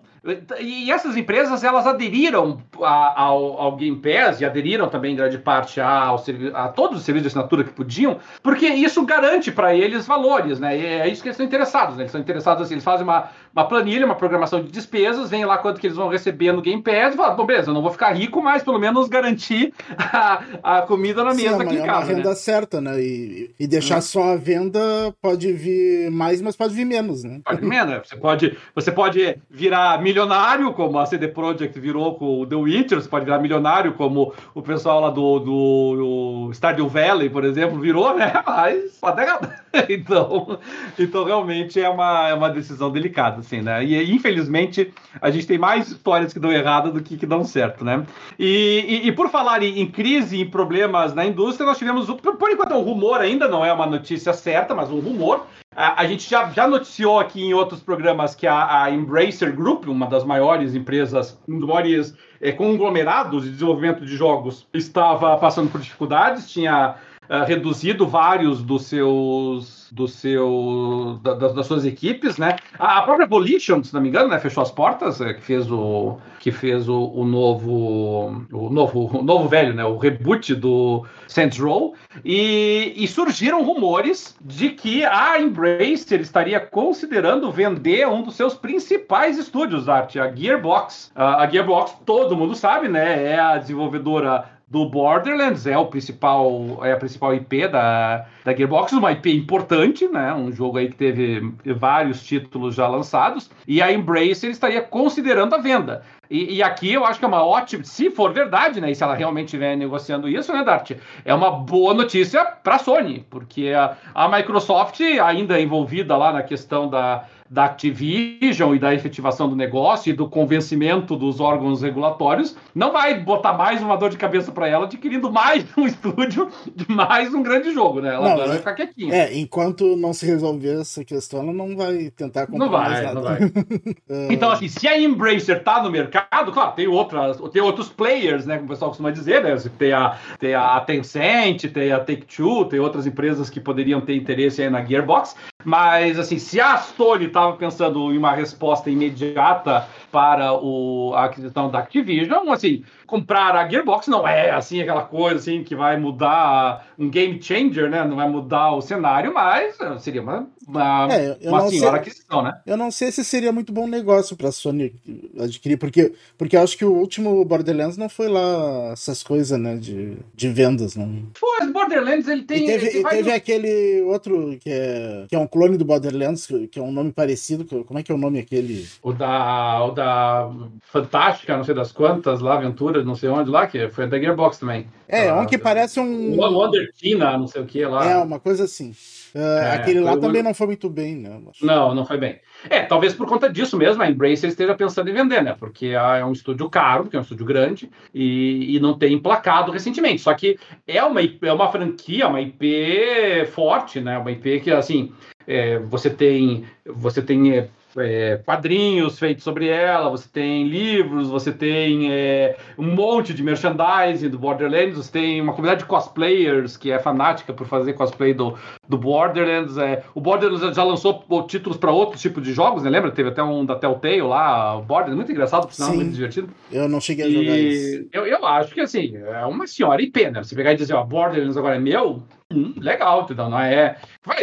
[0.60, 5.80] E essas empresas, elas aderiram ao, ao, Game Pass e aderiram também, em grande parte,
[5.80, 6.14] a,
[6.54, 10.78] a todos os serviços de assinatura que podiam, porque isso garante para eles valores, né?
[10.78, 12.02] E é isso que eles estão interessados, né?
[12.02, 15.58] Eles estão interessados assim, eles fazem uma, uma planilha, uma programação de despesas, vem lá
[15.58, 17.90] quanto que eles vão receber no Game Pass e falam, bom, beleza, eu não vou
[17.90, 21.90] ficar rico, mas pelo menos garantir a, a comida na mesa Sim, aqui em casa.
[21.90, 22.34] É uma renda né?
[22.36, 23.02] certa, né?
[23.02, 24.02] E, e deixar hum.
[24.02, 24.80] só a venda
[25.20, 27.40] pode vir mais, mas pode vir menos, né?
[27.44, 28.08] Pode vir menos.
[28.08, 33.00] Você pode, você pode virar milionário, como a CD Projekt virou com o The Witcher,
[33.00, 37.80] você pode virar milionário, como o pessoal lá do, do, do Stardew Valley, por exemplo,
[37.80, 38.32] virou, né?
[38.46, 39.22] Mas pode
[39.88, 40.58] então,
[40.98, 43.82] então realmente é uma, é uma decisão delicada, assim, né?
[43.82, 47.84] E infelizmente a gente tem mais histórias que dão errado do que que dão certo,
[47.84, 48.04] né?
[48.38, 52.50] E, e, e por falar em, em, crise e problemas na indústria, nós tivemos, por
[52.50, 56.06] enquanto é um rumor ainda, não é uma notícia certa, mas um rumor, a, a,
[56.06, 60.24] gente já, já noticiou aqui em outros programas que a, a Embracer Group, uma das
[60.24, 66.50] maiores empresas, um dos maiores é, conglomerados de desenvolvimento de jogos, estava passando por dificuldades,
[66.50, 66.96] tinha
[67.28, 72.56] uh, reduzido vários dos seus dos seu, da, das suas equipes, né?
[72.78, 76.16] A, própria Volition, se não me engano, né, fechou as portas, é, que fez o
[76.40, 81.58] que fez o, o novo o novo o novo velho, né, o reboot do Saints
[81.58, 88.54] Row e, e surgiram rumores de que a Embracer estaria considerando vender um dos seus
[88.54, 91.12] principais estúdios, arte, a Gearbox.
[91.14, 96.92] a Gearbox, todo mundo sabe, né, é a desenvolvedora do Borderlands, é o principal, é
[96.92, 100.32] a principal IP da, da Gearbox, uma IP importante, né?
[100.32, 105.58] Um jogo aí que teve vários títulos já lançados, e a Embracer estaria considerando a
[105.58, 106.02] venda.
[106.30, 108.90] E, e, aqui eu acho que é uma ótima, se for verdade, né?
[108.90, 110.92] E se ela realmente estiver negociando isso, né, Dart?
[111.22, 116.42] É uma boa notícia para a Sony, porque a, a Microsoft, ainda envolvida lá na
[116.42, 122.56] questão da, da Activision e da efetivação do negócio e do convencimento dos órgãos regulatórios,
[122.74, 126.90] não vai botar mais uma dor de cabeça para ela adquirindo mais um estúdio de
[126.90, 128.14] mais um grande jogo, né?
[128.14, 129.14] Ela não, vai é, ficar quietinha.
[129.14, 133.02] É, enquanto não se resolver essa questão, ela não vai tentar comprar não vai, mais
[133.02, 133.14] nada.
[133.14, 133.38] Não vai.
[134.32, 138.54] então, assim, se a Embracer tá no mercado, claro, tem outras, tem outros players, né,
[138.54, 139.54] como o pessoal costuma dizer, né?
[139.76, 144.62] Tem a, tem a Tencent, tem a Take-Two, tem outras empresas que poderiam ter interesse
[144.62, 150.52] aí na Gearbox, mas, assim, se a Sony estava pensando em uma resposta imediata para
[150.52, 155.62] o, a aquisição da Activision, assim, comprar a Gearbox não é assim aquela coisa assim
[155.62, 158.02] que vai mudar um game changer, né?
[158.06, 162.58] Não vai mudar o cenário, mas seria uma, uma, é, uma senhora sei, aquisição, né?
[162.64, 164.94] Eu não sei se seria muito bom negócio para a Sony
[165.38, 170.16] adquirir, porque porque acho que o último Borderlands não foi lá essas coisas, né, de,
[170.34, 171.26] de vendas, não.
[171.34, 172.64] Foi, Borderlands ele tem.
[172.64, 176.78] E teve, ele teve aquele outro que é, que é um clone do Borderlands, que
[176.78, 178.88] é um nome parecido, como é que é o nome aquele?
[179.02, 180.50] O da, o da
[180.84, 182.56] Fantástica, não sei das quantas lá,
[183.04, 184.86] Não sei onde lá, que foi da Gearbox também.
[185.08, 186.36] É, ah, um que parece um.
[186.36, 188.08] Wonder Tina, não sei o que lá.
[188.08, 188.92] É, uma coisa assim.
[189.34, 191.40] Uh, é, aquele lá também não foi muito bem, né?
[191.62, 192.38] Não, não foi bem.
[192.68, 195.56] É, talvez por conta disso mesmo a Embracer esteja pensando em vender, né?
[195.58, 199.72] Porque é um estúdio caro, porque é um estúdio grande e, e não tem emplacado
[199.72, 200.20] recentemente.
[200.20, 204.18] Só que é uma, é uma franquia, uma IP forte, né?
[204.18, 205.12] Uma IP que, assim,
[205.46, 212.12] é, você tem, você tem é, quadrinhos feitos sobre ela, você tem livros, você tem
[212.12, 216.98] é, um monte de merchandising do Borderlands, você tem uma comunidade de cosplayers que é
[216.98, 218.56] fanática por fazer cosplay do,
[218.88, 219.76] do Borderlands.
[219.76, 222.90] É, o Borderlands já lançou títulos para outros tipos de jogos, né?
[222.90, 223.10] Lembra?
[223.10, 226.48] Teve até um da Telltale lá, o Borderlands, muito engraçado, por sinal, muito divertido.
[226.70, 228.08] Eu não cheguei a jogar e isso.
[228.12, 230.42] Eu, eu acho que assim, é uma senhora IP, né?
[230.42, 233.96] Você pegar e dizer, ó, Borderlands agora é meu, hum, legal, então não é,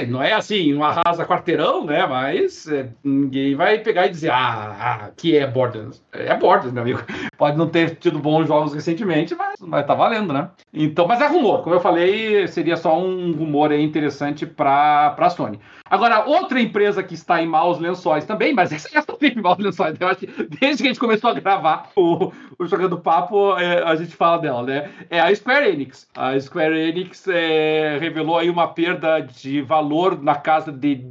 [0.08, 2.06] não é assim, um arrasa quarteirão, né?
[2.06, 6.04] Mas é, ninguém vai pegar e dizer, ah, ah, que é Borderlands.
[6.12, 7.00] É Borderlands, meu amigo.
[7.38, 10.50] Pode não ter tido bons jogos recentemente, mas, mas tá valendo, né?
[10.74, 15.30] Então, mas é rumor, como eu falei, seria só um rumor aí interessante para a
[15.30, 15.60] Sony.
[15.90, 19.58] Agora, outra empresa que está em maus lençóis também, mas essa já está em maus
[19.58, 20.28] lençóis, eu acho que
[20.60, 24.38] desde que a gente começou a gravar o, o Jogando Papo, é, a gente fala
[24.38, 24.90] dela, né?
[25.10, 26.08] É a Square Enix.
[26.16, 31.08] A Square Enix é, revelou aí uma perda de valor na casa de,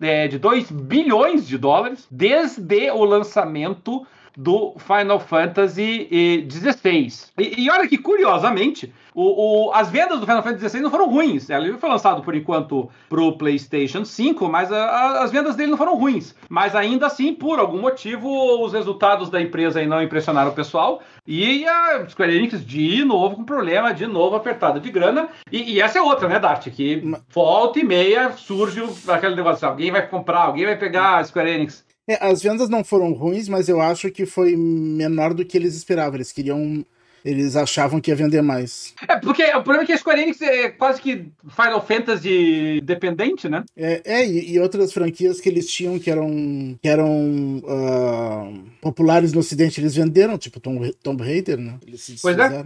[0.00, 6.08] é, de 2 bilhões de dólares desde o lançamento do Final Fantasy
[6.50, 7.12] XVI.
[7.38, 11.08] E, e olha que, curiosamente, o, o, as vendas do Final Fantasy XVI não foram
[11.08, 11.48] ruins.
[11.48, 15.70] Ele foi lançado, por enquanto, para o PlayStation 5, mas a, a, as vendas dele
[15.70, 16.34] não foram ruins.
[16.50, 18.28] Mas ainda assim, por algum motivo,
[18.62, 21.00] os resultados da empresa aí não impressionaram o pessoal.
[21.26, 25.30] E a Square Enix, de novo, com problema, de novo apertada de grana.
[25.50, 26.68] E, e essa é outra, né, Dart?
[26.68, 31.50] Que volta e meia surge aquele negócio: alguém vai comprar, alguém vai pegar a Square
[31.50, 31.85] Enix.
[32.08, 35.74] É, as vendas não foram ruins, mas eu acho que foi menor do que eles
[35.74, 36.16] esperavam.
[36.16, 36.84] Eles queriam.
[37.26, 38.94] Eles achavam que ia vender mais.
[39.08, 43.48] É, porque o problema é que a Square Enix é quase que Final Fantasy dependente,
[43.48, 43.64] né?
[43.76, 49.32] É, é e, e, outras franquias que eles tinham que eram, que eram uh, populares
[49.32, 51.74] no ocidente, eles venderam, tipo Tomb, Tomb Raider, né?
[51.84, 52.64] Eles pois é.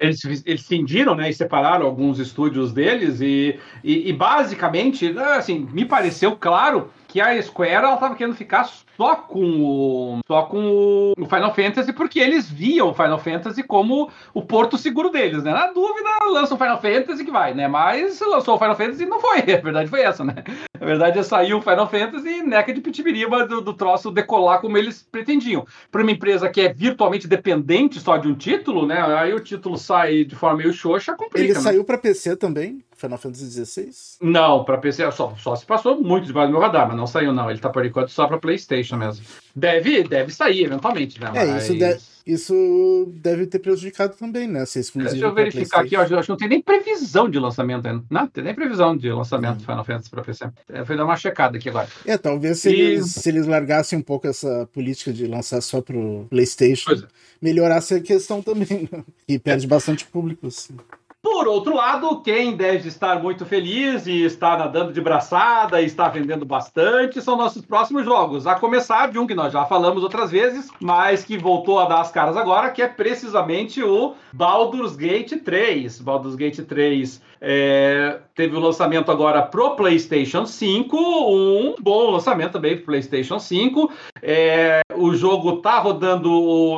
[0.00, 5.84] Eles, eles cindiram, né, e separaram alguns estúdios deles e, e, e basicamente, assim, me
[5.84, 8.68] pareceu claro que a Square ela tava querendo ficar
[9.00, 14.10] só com o só com o Final Fantasy porque eles viam o Final Fantasy como
[14.34, 15.54] o porto seguro deles, né?
[15.54, 17.66] Na dúvida, lança o Final Fantasy que vai, né?
[17.66, 20.44] Mas lançou o Final Fantasy e não foi, a verdade foi essa, né?
[20.78, 24.60] A verdade é saiu o Final Fantasy e neca de pitibiriba do, do troço decolar
[24.60, 25.64] como eles pretendiam.
[25.90, 29.00] Para uma empresa que é virtualmente dependente só de um título, né?
[29.00, 31.38] Aí o título sai de forma meio xoxa, complica.
[31.38, 31.60] Ele né?
[31.60, 32.82] saiu para PC também?
[33.00, 33.90] Final Fantasy XVI?
[34.20, 37.32] Não, para PC só, só se passou muito debaixo do meu radar, mas não saiu
[37.32, 37.50] não.
[37.50, 39.24] Ele tá por enquanto só para PlayStation mesmo.
[39.56, 41.32] Deve, deve sair eventualmente, né?
[41.34, 44.64] É, isso, deve, isso deve ter prejudicado também, né?
[44.66, 47.86] Ser exclusivo Deixa eu verificar aqui, ó, acho que não tem nem previsão de lançamento
[47.86, 48.04] ainda.
[48.10, 50.50] Não, tem nem previsão de lançamento do Final Fantasy para PC.
[50.68, 51.88] É, foi dar uma checada aqui agora.
[52.04, 52.80] É, talvez se, e...
[52.80, 57.02] eles, se eles largassem um pouco essa política de lançar só pro PlayStation, é.
[57.40, 59.02] melhorasse a questão também, né?
[59.26, 59.68] E perde é.
[59.68, 60.76] bastante público, assim.
[61.22, 66.08] Por outro lado, quem deve estar muito feliz e está nadando de braçada e está
[66.08, 68.46] vendendo bastante são nossos próximos jogos.
[68.46, 72.00] A começar de um que nós já falamos outras vezes, mas que voltou a dar
[72.00, 76.00] as caras agora, que é precisamente o Baldur's Gate 3.
[76.00, 82.76] Baldur's Gate 3 é, teve o lançamento agora pro PlayStation 5, um bom lançamento também
[82.76, 83.90] pro PlayStation 5.
[84.22, 86.30] É, o jogo tá rodando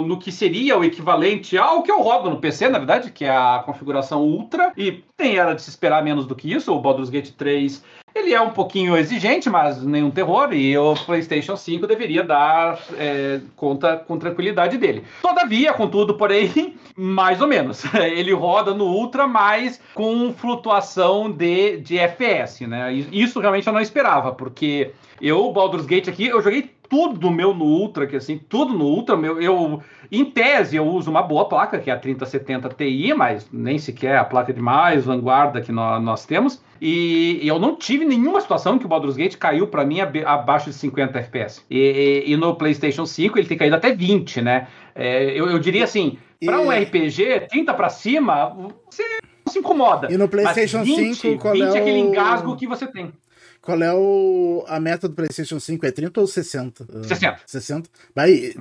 [0.07, 3.31] no que seria o equivalente ao que eu rodo no PC, na verdade, que é
[3.31, 6.72] a configuração Ultra, e nem era de se esperar menos do que isso.
[6.72, 7.83] O Baldur's Gate 3
[8.14, 13.40] ele é um pouquinho exigente, mas nenhum terror, e o PlayStation 5 deveria dar é,
[13.57, 15.05] conta com tranquilidade dele.
[15.22, 17.85] Todavia, contudo, porém, mais ou menos.
[17.94, 22.92] Ele roda no Ultra, mas com flutuação de, de FPS, né?
[22.92, 27.64] Isso realmente eu não esperava, porque eu, Baldur's Gate aqui, eu joguei tudo meu no
[27.64, 31.79] Ultra, que assim, tudo no Ultra, meu, eu, em tese, eu uso uma boa placa,
[31.79, 36.03] que é a 3070 Ti, mas nem sequer a placa de mais vanguarda que nós,
[36.03, 36.62] nós temos.
[36.84, 40.68] E, e, eu não tive nenhuma situação que o Baldur's Gate caiu para mim abaixo
[40.68, 41.62] de 50 FPS.
[41.70, 41.78] E,
[42.26, 44.66] e, e, no PlayStation 5 ele tem caído até 20, né?
[44.92, 48.48] É, eu, eu, diria assim, para um RPG, 30 para cima,
[48.90, 49.04] você
[49.46, 50.12] não se incomoda.
[50.12, 53.12] E no PlayStation Mas 20, 5, qual 20 é, é aquele engasgo que você tem.
[53.60, 55.86] Qual é o, a meta do PlayStation 5?
[55.86, 56.84] É 30 ou 60?
[57.06, 57.40] 60.
[57.46, 57.90] 60?
[58.12, 58.54] Vai,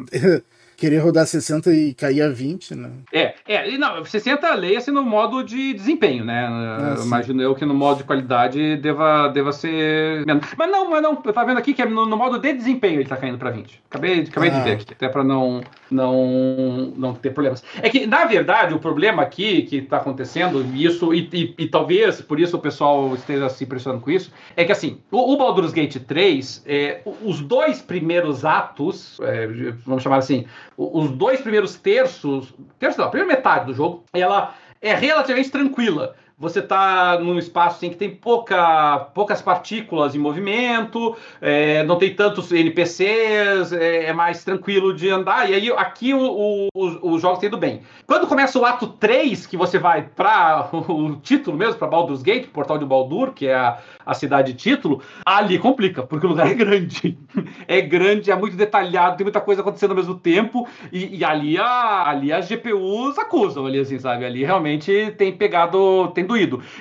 [0.82, 2.89] querer rodar 60 e cair a 20, né?
[3.13, 6.48] É, é, não, 60 leia-se no modo de desempenho, né?
[6.50, 10.44] Ah, Imagino eu que no modo de qualidade deva, deva ser menos.
[10.58, 13.00] Mas não, mas não, eu tava vendo aqui que é no, no modo de desempenho
[13.00, 13.80] ele tá caindo para 20.
[13.91, 14.54] Acabei, acabei ah.
[14.54, 17.63] de ver aqui, até para não, não, não ter problemas.
[17.80, 22.22] É que, na verdade, o problema aqui que tá acontecendo, isso, e, e, e talvez
[22.22, 25.74] por isso o pessoal esteja se impressionando com isso, é que assim, o, o Baldur's
[25.74, 29.46] Gate 3, é, os dois primeiros atos, é,
[29.86, 34.55] vamos chamar assim, os dois primeiros terços, terço não, a primeira metade do jogo, ela
[34.81, 41.15] é relativamente tranquila você está num espaço assim, que tem pouca, poucas partículas em movimento,
[41.39, 45.47] é, não tem tantos NPCs, é, é, mais tranquilo de andar.
[45.47, 47.82] E aí aqui o, o, os jogos têm ido bem.
[48.08, 52.47] Quando começa o ato 3, que você vai para o título mesmo, para Baldur's Gate,
[52.47, 56.56] Portal de Baldur, que é a, a cidade título, ali complica, porque o lugar é
[56.56, 57.19] grande.
[57.67, 61.60] é grande, é muito detalhado, tem muita coisa acontecendo ao mesmo tempo, e, e ali,
[61.60, 64.25] a, ali as GPUs acusam, ali assim, sabe?
[64.25, 66.31] Ali realmente tem pegado, tem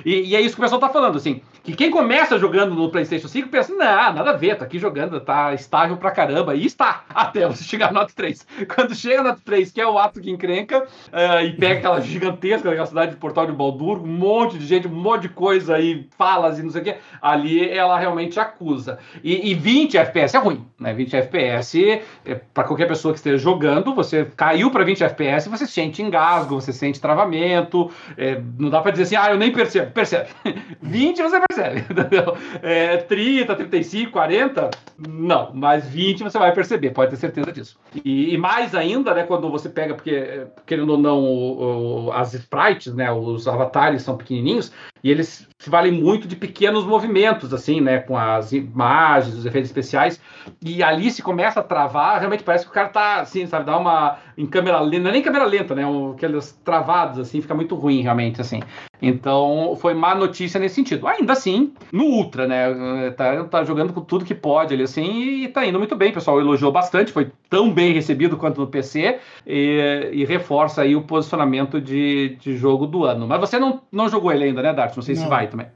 [0.04, 2.90] E, e é isso que o pessoal tá falando, assim, que quem começa jogando no
[2.90, 6.64] PlayStation 5 pensa, não, nada a ver, tá aqui jogando, tá estável pra caramba, e
[6.64, 8.46] está, até você chegar no ato 3.
[8.74, 12.00] Quando chega no ato 3, que é o ato que encrenca, uh, e pega aquela
[12.02, 15.76] gigantesca aquela cidade de Portal de Baldur, um monte de gente, um monte de coisa
[15.76, 18.98] aí, falas e não sei o quê, ali ela realmente acusa.
[19.22, 20.92] E, e 20 FPS é ruim, né?
[20.92, 25.66] 20 FPS, é, para qualquer pessoa que esteja jogando, você caiu para 20 FPS, você
[25.66, 29.90] sente engasgo, você sente travamento, é, não dá para dizer assim, ah, eu nem percebo.
[29.92, 30.28] Percebe.
[30.80, 32.36] 20 você percebe, entendeu?
[32.62, 34.70] É, 30, 35, 40,
[35.08, 37.78] não, mas 20 você vai perceber, pode ter certeza disso.
[38.04, 42.34] E, e mais ainda, né, quando você pega, porque, querendo ou não, o, o, as
[42.34, 47.80] sprites, né, os avatares são pequenininhos, e eles se valem muito de pequenos movimentos, assim,
[47.80, 48.00] né?
[48.00, 50.20] Com as imagens, os efeitos especiais.
[50.62, 53.78] E ali se começa a travar, realmente parece que o cara tá, assim, sabe, dá
[53.78, 54.18] uma.
[54.36, 55.84] em câmera lenta, não é nem câmera lenta, né?
[56.14, 58.60] Aqueles travados, assim, fica muito ruim, realmente, assim.
[59.02, 61.06] Então, foi má notícia nesse sentido.
[61.06, 63.10] Ainda assim, no Ultra, né?
[63.12, 66.10] Tá, tá jogando com tudo que pode ali, assim, e tá indo muito bem.
[66.10, 70.94] O pessoal elogiou bastante, foi tão bem recebido quanto no PC, e, e reforça aí
[70.94, 73.26] o posicionamento de, de jogo do ano.
[73.26, 74.94] Mas você não, não jogou ele ainda, né, Dart?
[74.96, 75.22] Não sei não.
[75.22, 75.66] se vai também.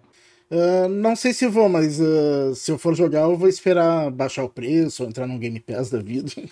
[0.50, 4.44] Uh, não sei se vou, mas uh, se eu for jogar, eu vou esperar baixar
[4.44, 6.30] o preço, ou entrar no Game Pass da vida.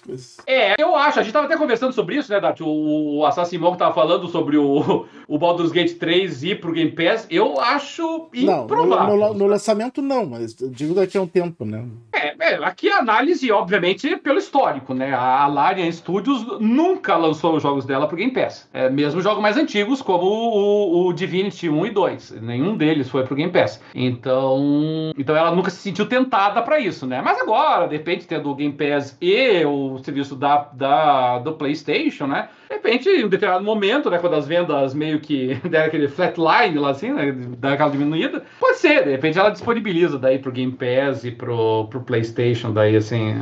[0.46, 1.20] É, eu acho.
[1.20, 2.62] A gente tava até conversando sobre isso, né, Dati?
[2.62, 6.90] O, o Assassin Monk tava falando sobre o, o Baldur's Gate 3 ir pro Game
[6.92, 7.26] Pass.
[7.30, 9.16] Eu acho improvável.
[9.16, 11.84] Não, no, no, no lançamento não, mas digo daqui a um tempo, né?
[12.12, 15.12] É, é, aqui a análise, obviamente, pelo histórico, né?
[15.12, 18.68] A Larian Studios nunca lançou os jogos dela pro Game Pass.
[18.72, 22.30] É, mesmo jogos mais antigos, como o, o Divinity 1 e 2.
[22.42, 23.80] Nenhum deles foi pro Game Pass.
[23.94, 27.20] Então, então ela nunca se sentiu tentada para isso, né?
[27.22, 32.26] Mas agora, de repente, tendo o Game Pass e o serviço da, da, do PlayStation,
[32.26, 32.48] né?
[32.68, 34.18] De repente, em um determinado momento, né?
[34.18, 37.32] Quando as vendas meio que deram aquele flatline lá assim, né?
[37.58, 41.86] Dá aquela diminuída, pode ser, de repente ela disponibiliza daí pro Game Pass e pro,
[41.88, 43.34] pro PlayStation, daí assim.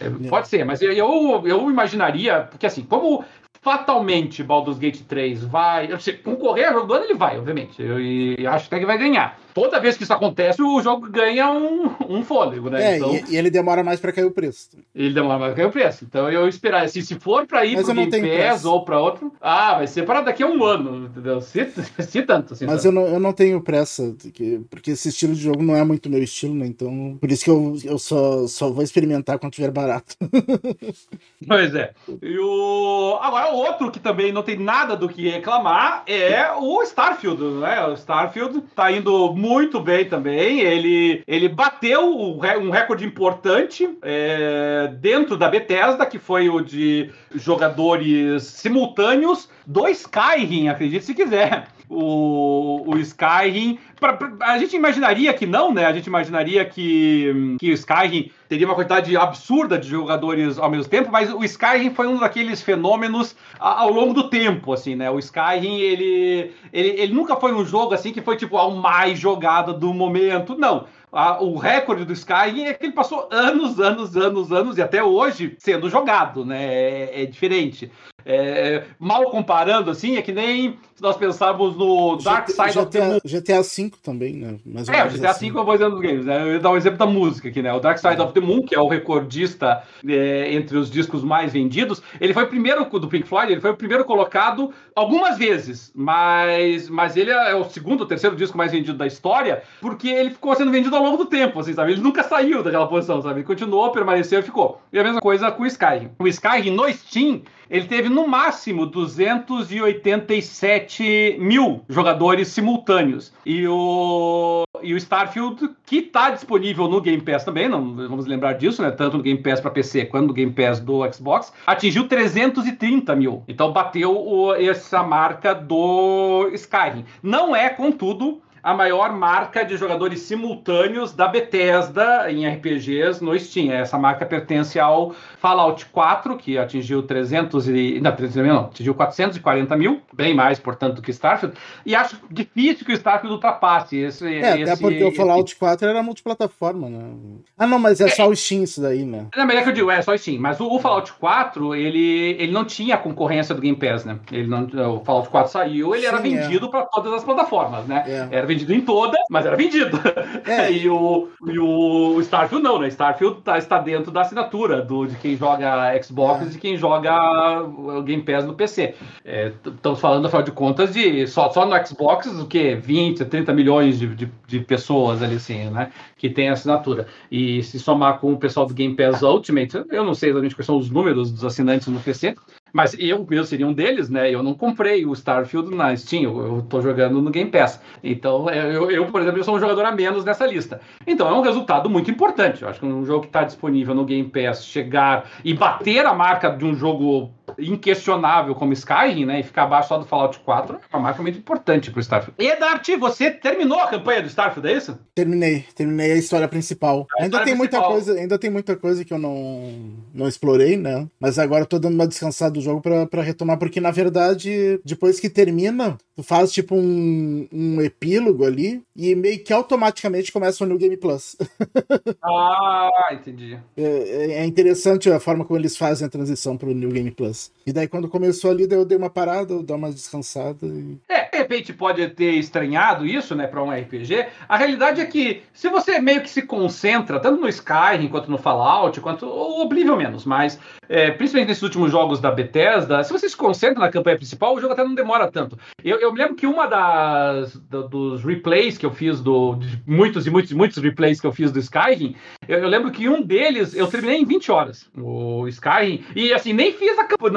[0.00, 3.24] É, pode ser, mas eu, eu imaginaria, porque assim, como
[3.60, 5.98] fatalmente Baldur's Gate 3 vai.
[6.00, 7.82] Se concorrer ao jogo do ano, ele vai, obviamente.
[7.82, 9.38] Eu, e acho até que vai ganhar.
[9.54, 12.94] Toda vez que isso acontece, o jogo ganha um, um fôlego, né?
[12.94, 14.70] É, então, e, e, ele demora mais para cair o preço.
[14.94, 16.04] Ele demora mais para cair o preço.
[16.04, 19.78] Então eu esperar, assim, se for para ir para Game Pass ou para outro, ah,
[19.78, 21.40] vai ser para daqui a um ano, entendeu?
[21.40, 21.66] Se,
[22.00, 22.54] se tanto.
[22.54, 25.74] Assim, Mas eu não, eu não tenho pressa, porque, porque esse estilo de jogo não
[25.74, 26.66] é muito meu estilo, né?
[26.66, 30.14] Então, por isso que eu, eu só, só vou experimentar quando tiver barato.
[31.46, 31.92] pois é.
[32.22, 33.18] E o...
[33.20, 37.84] Agora, outro que também não tem nada do que reclamar é o Starfield, né?
[37.86, 39.47] O Starfield tá indo muito
[39.80, 40.60] bem também.
[40.60, 48.42] Ele, ele bateu um recorde importante é, dentro da Bethesda, que foi o de jogadores
[48.44, 53.78] simultâneos do Skyrim, acredite se quiser o, o Skyrim.
[53.98, 55.86] Pra, pra, a gente imaginaria que não, né?
[55.86, 60.90] A gente imaginaria que, que o Skyrim teria uma quantidade absurda de jogadores ao mesmo
[60.90, 65.10] tempo, mas o Skyrim foi um daqueles fenômenos ao longo do tempo, assim, né?
[65.10, 69.18] O Skyrim, ele, ele, ele nunca foi um jogo assim que foi tipo ao mais
[69.18, 70.86] jogado do momento, não.
[71.10, 75.02] A, o recorde do Skyrim é que ele passou anos, anos, anos, anos e até
[75.02, 76.64] hoje sendo jogado, né?
[76.64, 77.90] É, é diferente.
[78.26, 82.90] É, mal comparando, assim, é que nem se nós pensarmos no Dark Side GTA, of
[82.90, 83.18] the Moon.
[83.24, 84.58] GTA V também, né?
[84.66, 85.52] Mais é, o GTA assim.
[85.52, 86.42] V é o voz dos games, né?
[86.42, 87.72] Eu ia dar um exemplo da música aqui, né?
[87.72, 88.22] O Dark Side é.
[88.24, 92.42] of the Moon, que é o recordista é, entre os discos mais vendidos, ele foi
[92.42, 97.30] o primeiro do Pink Floyd, ele foi o primeiro colocado algumas vezes, mas, mas ele
[97.30, 100.96] é o segundo ou terceiro disco mais vendido da história, porque ele ficou sendo vendido
[100.96, 101.92] ao longo do tempo, assim, sabe?
[101.92, 103.38] Ele nunca saiu daquela posição, sabe?
[103.38, 104.82] Ele continuou, permaneceu e ficou.
[104.92, 106.10] E a mesma coisa com o Skyrim.
[106.18, 113.32] O Skyrim no Steam ele teve no máximo 287 mil jogadores simultâneos.
[113.44, 118.54] E o, e o Starfield, que está disponível no Game Pass também, não vamos lembrar
[118.54, 118.90] disso, né?
[118.90, 123.44] Tanto no Game Pass para PC quanto no Game Pass do Xbox, atingiu 330 mil.
[123.46, 127.04] Então bateu o, essa marca do Skyrim.
[127.22, 133.72] Não é, contudo, a maior marca de jogadores simultâneos da Bethesda em RPGs no Steam.
[133.72, 138.00] Essa marca pertence ao Fallout 4, que atingiu 300 e...
[138.00, 141.56] Não, 300 mil não, atingiu 440 mil, bem mais, portanto, que Starfield.
[141.86, 144.26] E acho difícil que o Starfield ultrapasse esse...
[144.26, 145.58] É, esse, até porque o Fallout esse...
[145.58, 147.10] 4 era multiplataforma, né?
[147.56, 149.26] Ah, não, mas é, é só o Steam isso daí, né?
[149.36, 150.40] Não, mas é que eu digo, é só o Steam.
[150.40, 154.18] Mas o, o, Fallout 4, ele, ele não tinha a concorrência do Game Pass, né?
[154.32, 154.66] Ele não,
[154.96, 156.22] o Fallout 4 saiu, ele Sim, era é.
[156.22, 156.70] vendido é.
[156.70, 158.04] para todas as plataformas, né?
[158.06, 158.36] É.
[158.38, 160.00] Era vendido em todas, mas era vendido.
[160.46, 160.70] É.
[160.72, 162.88] e, o, e o Starfield não, né?
[162.88, 166.56] Starfield tá, está dentro da assinatura do, de quem joga Xbox é.
[166.56, 168.94] e quem joga o Game Pass no PC.
[169.24, 172.74] É, estamos falando, afinal de contas, de só, só no Xbox, o que?
[172.74, 175.90] 20, 30 milhões de, de, de, pessoas ali, assim, né?
[176.16, 177.06] Que tem assinatura.
[177.30, 180.66] E se somar com o pessoal do Game Pass Ultimate, eu não sei exatamente quais
[180.66, 182.34] são os números dos assinantes no PC,
[182.72, 184.32] mas eu mesmo seria um deles, né?
[184.32, 187.80] Eu não comprei o Starfield na Steam, eu, tô jogando no Game Pass.
[188.02, 190.80] Então, é, eu, eu, por exemplo, sou um jogador a menos nessa lista.
[191.06, 192.62] Então, é um resultado muito importante.
[192.62, 196.14] Eu acho que um jogo que está disponível no Game Pass chegar e bater a
[196.14, 199.40] marca de um jogo inquestionável como Skyrim, né?
[199.40, 202.34] E ficar abaixo só do Fallout 4 é uma marca muito importante pro Starfield.
[202.38, 204.98] E Dart, você terminou a campanha do Starfield, é isso?
[205.14, 207.06] Terminei, terminei a história principal.
[207.18, 207.58] A ainda tem principal.
[207.58, 211.06] muita coisa, ainda tem muita coisa que eu não, não explorei, né?
[211.20, 215.20] Mas agora eu tô dando uma descansada do jogo para retomar, porque na verdade, depois
[215.20, 220.66] que termina, tu faz tipo um, um epílogo ali e meio que automaticamente começa o
[220.66, 221.36] New Game Plus.
[222.22, 223.58] ah, entendi.
[223.76, 227.37] É, é interessante a forma como eles fazem a transição pro New Game Plus.
[227.66, 230.66] E daí, quando começou ali, eu dei uma parada, eu dei uma descansada.
[230.66, 230.98] E...
[231.08, 234.26] É, de repente pode ter estranhado isso, né, para um RPG.
[234.48, 238.38] A realidade é que, se você meio que se concentra, tanto no Skyrim, quanto no
[238.38, 240.58] Fallout, quanto o Oblivion menos, mas
[240.88, 244.60] é, principalmente nesses últimos jogos da Bethesda, se você se concentra na campanha principal, o
[244.60, 245.58] jogo até não demora tanto.
[245.84, 250.26] Eu, eu me lembro que uma das do, dos replays que eu fiz, do, muitos
[250.26, 252.16] e muitos muitos replays que eu fiz do Skyrim,
[252.48, 256.52] eu, eu lembro que um deles eu terminei em 20 horas, o Skyrim, e assim,
[256.52, 257.27] nem fiz a campanha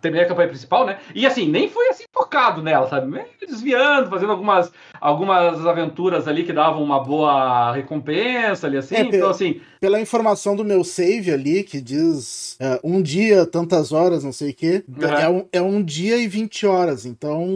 [0.00, 0.98] terminei a campanha principal, né?
[1.14, 3.24] E assim, nem fui assim focado nela, sabe?
[3.40, 4.70] Desviando, fazendo algumas,
[5.00, 8.96] algumas aventuras ali que davam uma boa recompensa ali, assim.
[8.96, 9.60] É, então, assim.
[9.80, 14.50] Pela informação do meu save ali, que diz é, um dia, tantas horas, não sei
[14.50, 15.04] o quê, uhum.
[15.04, 17.06] é, um, é um dia e 20 horas.
[17.06, 17.46] Então,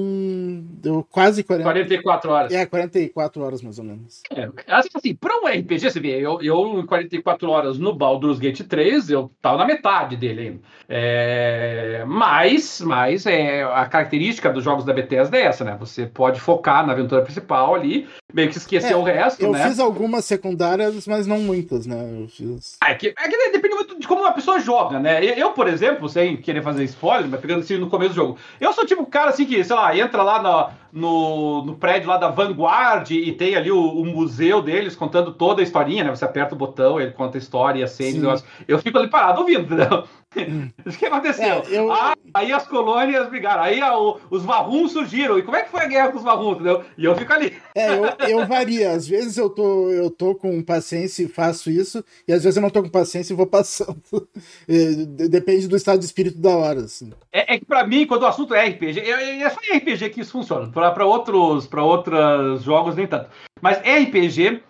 [0.80, 1.64] deu quase 40...
[1.64, 2.52] 44 horas.
[2.52, 4.22] É, 44 horas mais ou menos.
[4.30, 8.62] É, assim, assim pra um RPG, você vê, eu, eu 44 horas no Baldur's Gate
[8.62, 10.60] 3, eu tava na metade dele ainda.
[10.88, 11.71] É,
[12.06, 15.76] mas, mas é, a característica dos jogos da Bethesda é essa, né?
[15.80, 19.68] Você pode focar na aventura principal ali, meio que esquecer É, o resto, Eu né?
[19.68, 21.96] fiz algumas secundárias, mas não muitas, né?
[22.22, 22.76] Eu fiz.
[22.86, 25.24] É que, é que depende muito de como uma pessoa joga, né?
[25.24, 28.38] Eu, eu, por exemplo, sem querer fazer spoiler, mas pegando assim no começo do jogo,
[28.60, 32.08] eu sou tipo o cara assim que, sei lá, entra lá na- no, no prédio
[32.08, 36.10] lá da Vanguard e tem ali o, o museu deles contando toda a historinha, né?
[36.10, 37.86] Você aperta o botão, ele conta a história
[38.18, 38.46] o negócio.
[38.68, 40.04] Eu fico ali parado ouvindo, entendeu?
[40.86, 41.44] Isso que aconteceu.
[41.44, 45.38] É, eu- Ah, aí as colônias brigaram, aí a- o- os Varruns surgiram.
[45.38, 46.82] E como é que foi a guerra com os Varruns, entendeu?
[46.96, 47.54] E eu fico ali.
[47.74, 48.04] É, eu,
[48.40, 48.92] eu varia.
[48.92, 52.62] Às vezes eu tô, eu tô com paciência e faço isso, e às vezes eu
[52.62, 54.00] não tô com paciência e vou passando.
[54.68, 54.74] É,
[55.06, 57.10] de- Depende do estado de espírito da hora, assim.
[57.32, 60.10] É, é que pra mim, quando o assunto é RPG, eu- é só em RPG
[60.10, 60.70] que isso funciona.
[60.90, 63.26] Pra outros pra outros jogos, nem tanto.
[63.60, 64.60] Mas RPG,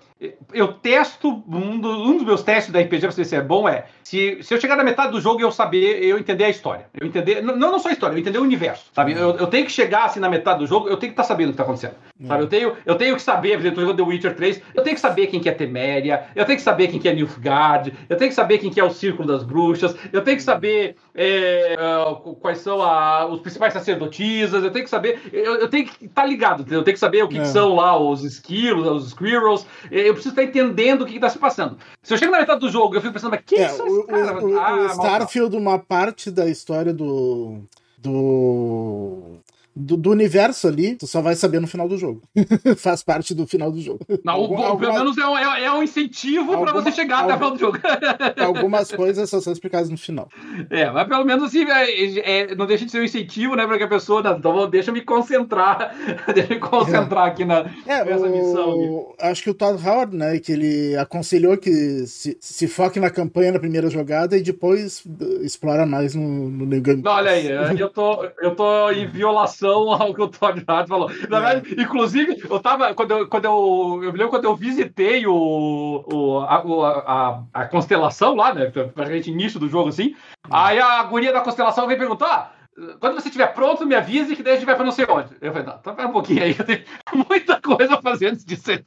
[0.55, 3.69] eu testo, um, do- um dos meus testes da RPG, pra saber se é bom,
[3.69, 6.49] é se, se eu chegar na metade do jogo e eu saber, eu entender a
[6.49, 6.87] história.
[6.95, 9.13] Eu entender, não, não só a história, eu entender o universo, sabe?
[9.15, 11.49] Eu, eu tenho que chegar assim na metade do jogo, eu tenho que estar sabendo
[11.49, 11.95] o que tá acontecendo.
[12.25, 12.43] Sabe?
[12.45, 15.01] Eu, tenho, eu tenho que saber, por exemplo, eu The Witcher 3, eu tenho que
[15.01, 18.29] saber quem que é Teméria, eu tenho que saber quem que é Nilfgaard, eu tenho
[18.29, 22.15] que saber quem que é o Círculo das Bruxas, eu tenho que saber é, ah,
[22.41, 26.25] quais são a- os principais sacerdotisas, eu tenho que saber, eu, eu tenho que estar
[26.25, 26.81] ligado, entendeu?
[26.81, 27.45] eu tenho que saber o que, que É.
[27.45, 31.77] são lá os esquilos, os squirrels, eu preciso estar entendendo o que está se passando.
[32.03, 34.01] Se eu chego na metade do jogo, eu fico pensando, mas quem É, são o,
[34.07, 37.61] o- Ah, o Starfield, uma parte da história do.
[37.99, 39.39] do.
[39.75, 42.21] Do, do universo ali, tu só vai saber no final do jogo.
[42.77, 44.01] Faz parte do final do jogo.
[44.23, 47.21] Não, Algum- pelo alguma- menos é um, é- é um incentivo para Alguma- você chegar
[47.25, 47.79] até o final do jogo.
[48.45, 50.29] Algumas coisas só são explicadas no final.
[50.71, 52.19] É, mas pelo menos assim, é,
[52.51, 54.91] é, não deixa de ser um incentivo, né, para que a pessoa, não, então deixa
[54.91, 55.95] eu me concentrar,
[56.35, 58.71] deixa eu me concentrar aqui na, É, nessa missão.
[58.73, 58.89] aqui.
[58.89, 63.09] o, acho que o Todd Howard, né, que ele aconselhou que se, se foque na
[63.11, 67.03] campanha na primeira jogada e depois eh, explora mais no, no New Game.
[67.03, 67.49] Não, olha aí,
[67.79, 71.11] eu tô, eu tô em violação ao que o Todd Howard falou.
[71.29, 72.95] Na verdade, inclusive, eu tava.
[72.95, 77.65] Quando eu, quando eu, eu me lembro quando eu visitei o, o, a, a, a
[77.67, 78.67] constelação lá, né?
[78.71, 80.15] Praticamente início do jogo, assim.
[80.51, 82.62] Aí a guria da constelação veio perguntar.
[82.79, 85.05] "Ah, Quando você estiver pronto, me avise que daí a gente vai pra não sei
[85.09, 85.35] onde.
[85.41, 86.83] Eu falei, não, então um pouquinho aí, eu tenho
[87.29, 88.71] muita coisa a fazer antes disso.
[88.73, 88.79] Aí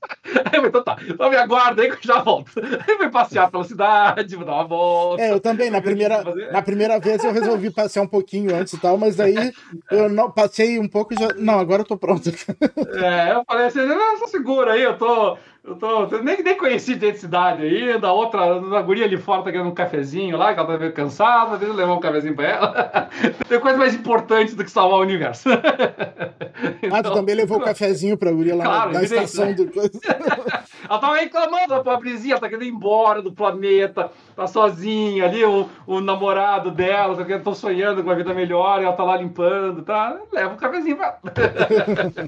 [0.46, 2.52] eu falei, então tá, então me aguarda aí que eu já volto.
[2.60, 5.24] Aí eu fui passear pela cidade, vou dar uma volta.
[5.24, 8.80] É, eu também, na primeira, na primeira vez eu resolvi passear um pouquinho antes e
[8.80, 9.54] tal, mas daí
[9.92, 11.28] eu não passei um pouco e já.
[11.38, 12.30] Não, agora eu tô pronto.
[12.94, 15.38] É, eu falei assim, não, só segura aí, eu tô.
[15.68, 16.06] Eu tô.
[16.22, 19.74] nem, nem conheci de cidade aí, da outra, da guria ali fora tá querendo um
[19.74, 23.10] cafezinho lá, que ela tá meio cansada, deixa eu levar um cafezinho pra ela.
[23.50, 25.50] Tem coisa mais importante do que salvar o universo.
[26.92, 29.54] Ah, tu também levou o cafezinho pra guria lá Então- Claro, na, evidente, estação né?
[29.54, 29.66] do.
[30.88, 35.68] Ela tava reclamando, a pobrezinha, tá querendo ir embora do planeta, tá sozinha ali, o,
[35.88, 39.18] o namorado dela, tá querendo, tô sonhando com uma vida melhor, e ela tá lá
[39.18, 40.18] limpando, tá?
[40.32, 41.20] Leva um cafezinho pra ela.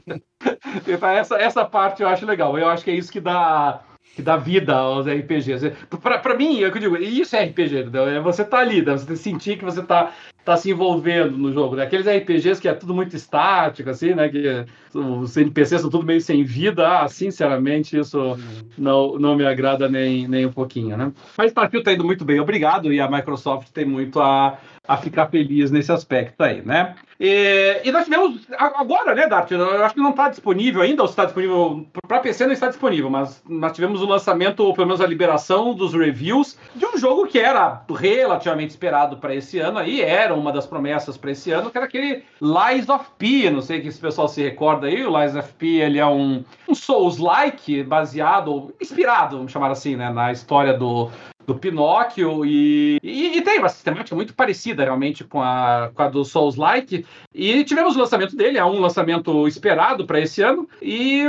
[0.04, 0.18] então,
[1.18, 2.58] essa, essa parte eu acho legal.
[2.58, 3.82] Eu acho que é isso que dá,
[4.16, 5.72] que dá vida aos RPGs.
[6.02, 8.08] Pra, pra mim, é o que eu digo, isso é RPG, entendeu?
[8.08, 8.94] É você tá ali, né?
[8.94, 10.14] você sentir que você tá,
[10.48, 11.76] tá se envolvendo no jogo.
[11.76, 11.84] Né?
[11.84, 14.30] Aqueles RPGs que é tudo muito estático, assim, né?
[14.30, 17.02] Que os NPCs são tudo meio sem vida.
[17.02, 18.40] Ah, sinceramente, isso
[18.78, 21.12] não, não me agrada nem, nem um pouquinho, né?
[21.38, 22.94] Mas Starfield tá indo muito bem, obrigado.
[22.94, 26.96] E a Microsoft tem muito a, a ficar feliz nesse aspecto aí, né?
[27.20, 29.50] E, e nós tivemos agora, né, Dart?
[29.52, 33.10] Eu acho que não está disponível ainda, ou está disponível para PC não está disponível,
[33.10, 37.26] mas nós tivemos o lançamento, ou pelo menos a liberação dos reviews de um jogo
[37.26, 41.70] que era relativamente esperado para esse ano aí, era uma das promessas para esse ano,
[41.70, 43.50] que era aquele Lies of P.
[43.50, 46.44] Não sei se esse pessoal se recorda aí, o Lies of P ele é um,
[46.68, 51.10] um Souls-like baseado, inspirado, vamos chamar assim, né, na história do,
[51.48, 56.10] do Pinóquio e, e, e tem uma sistemática muito parecida realmente com a, com a
[56.10, 57.06] do Souls-like.
[57.34, 60.68] E tivemos o lançamento dele, é um lançamento esperado para esse ano.
[60.82, 61.24] E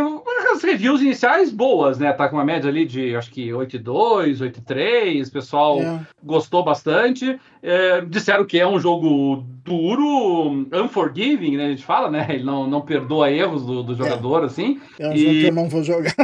[0.53, 2.13] as reviews iniciais boas, né?
[2.13, 5.29] Tá com uma média ali de acho que 8,2, 8,3.
[5.29, 6.01] O pessoal É.
[6.21, 7.39] gostou bastante.
[7.63, 11.67] É, disseram que é um jogo duro, unforgiving, né?
[11.67, 12.27] A gente fala, né?
[12.31, 14.81] Ele não, não perdoa erros do, do jogador, assim.
[14.99, 16.15] É um E- jogo que eu não vou jogar.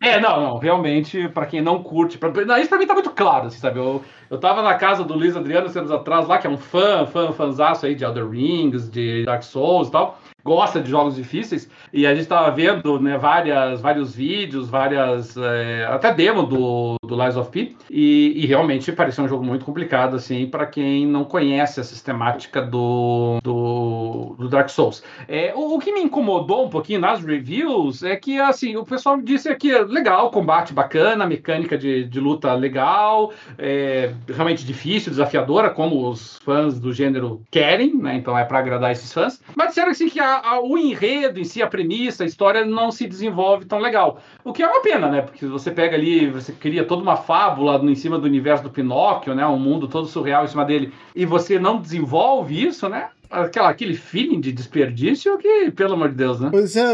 [0.00, 2.30] É, não, não, realmente, pra quem não curte, pra,
[2.60, 3.78] isso pra mim tá muito claro, assim, sabe?
[3.78, 7.06] Eu, eu tava na casa do Luiz Adriano anos atrás lá, que é um fã,
[7.06, 11.68] fã, fãzaço aí de Elder Rings, de Dark Souls e tal, gosta de jogos difíceis,
[11.92, 17.22] e a gente tava vendo, né, várias, vários vídeos, várias, é, até demo do, do
[17.22, 21.24] Lies of P, e, e realmente parecia um jogo muito complicado, assim, pra quem não
[21.24, 25.02] conhece a sistemática do, do, do Dark Souls.
[25.28, 29.20] É, o, o que me incomodou um pouquinho nas reviews é que, assim, o pessoal
[29.20, 35.70] disse que é legal, combate bacana, mecânica de, de luta legal, é realmente difícil, desafiadora,
[35.70, 38.16] como os fãs do gênero querem, né?
[38.16, 39.40] Então é para agradar esses fãs.
[39.54, 42.90] Mas disseram assim que a, a, o enredo em si, a premissa, a história não
[42.90, 44.20] se desenvolve tão legal.
[44.44, 45.22] O que é uma pena, né?
[45.22, 49.34] Porque você pega ali, você cria toda uma fábula em cima do universo do Pinóquio,
[49.34, 49.46] né?
[49.46, 53.10] Um mundo todo surreal em cima dele, e você não desenvolve isso, né?
[53.32, 56.48] Aquela, aquele feeling de desperdício que, pelo amor de Deus, né?
[56.50, 56.92] Pois é,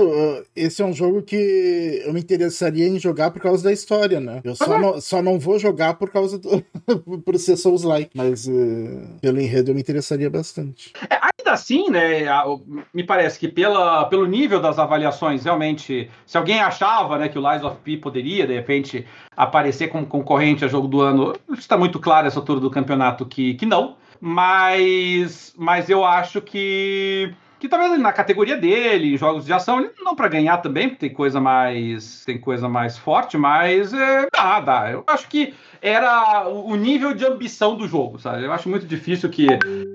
[0.55, 4.41] esse é um jogo que eu me interessaria em jogar por causa da história, né?
[4.45, 6.65] Eu só, não, só não vou jogar por causa do.
[7.25, 10.93] por ser Souls-like, mas uh, pelo enredo eu me interessaria bastante.
[11.11, 12.25] É, ainda assim, né,
[12.95, 17.51] me parece que pela, pelo nível das avaliações, realmente, se alguém achava né, que o
[17.51, 19.05] Lies of P poderia, de repente,
[19.37, 23.55] aparecer como concorrente a jogo do ano, está muito claro essa altura do campeonato que,
[23.55, 29.89] que não mas, mas eu acho que que talvez na categoria dele, jogos de ação,
[30.01, 34.61] não para ganhar também, porque tem coisa mais tem coisa mais forte, mas é, dá,
[34.61, 34.91] dá.
[34.91, 38.45] Eu acho que era o nível de ambição do jogo, sabe?
[38.45, 39.47] Eu acho muito difícil que,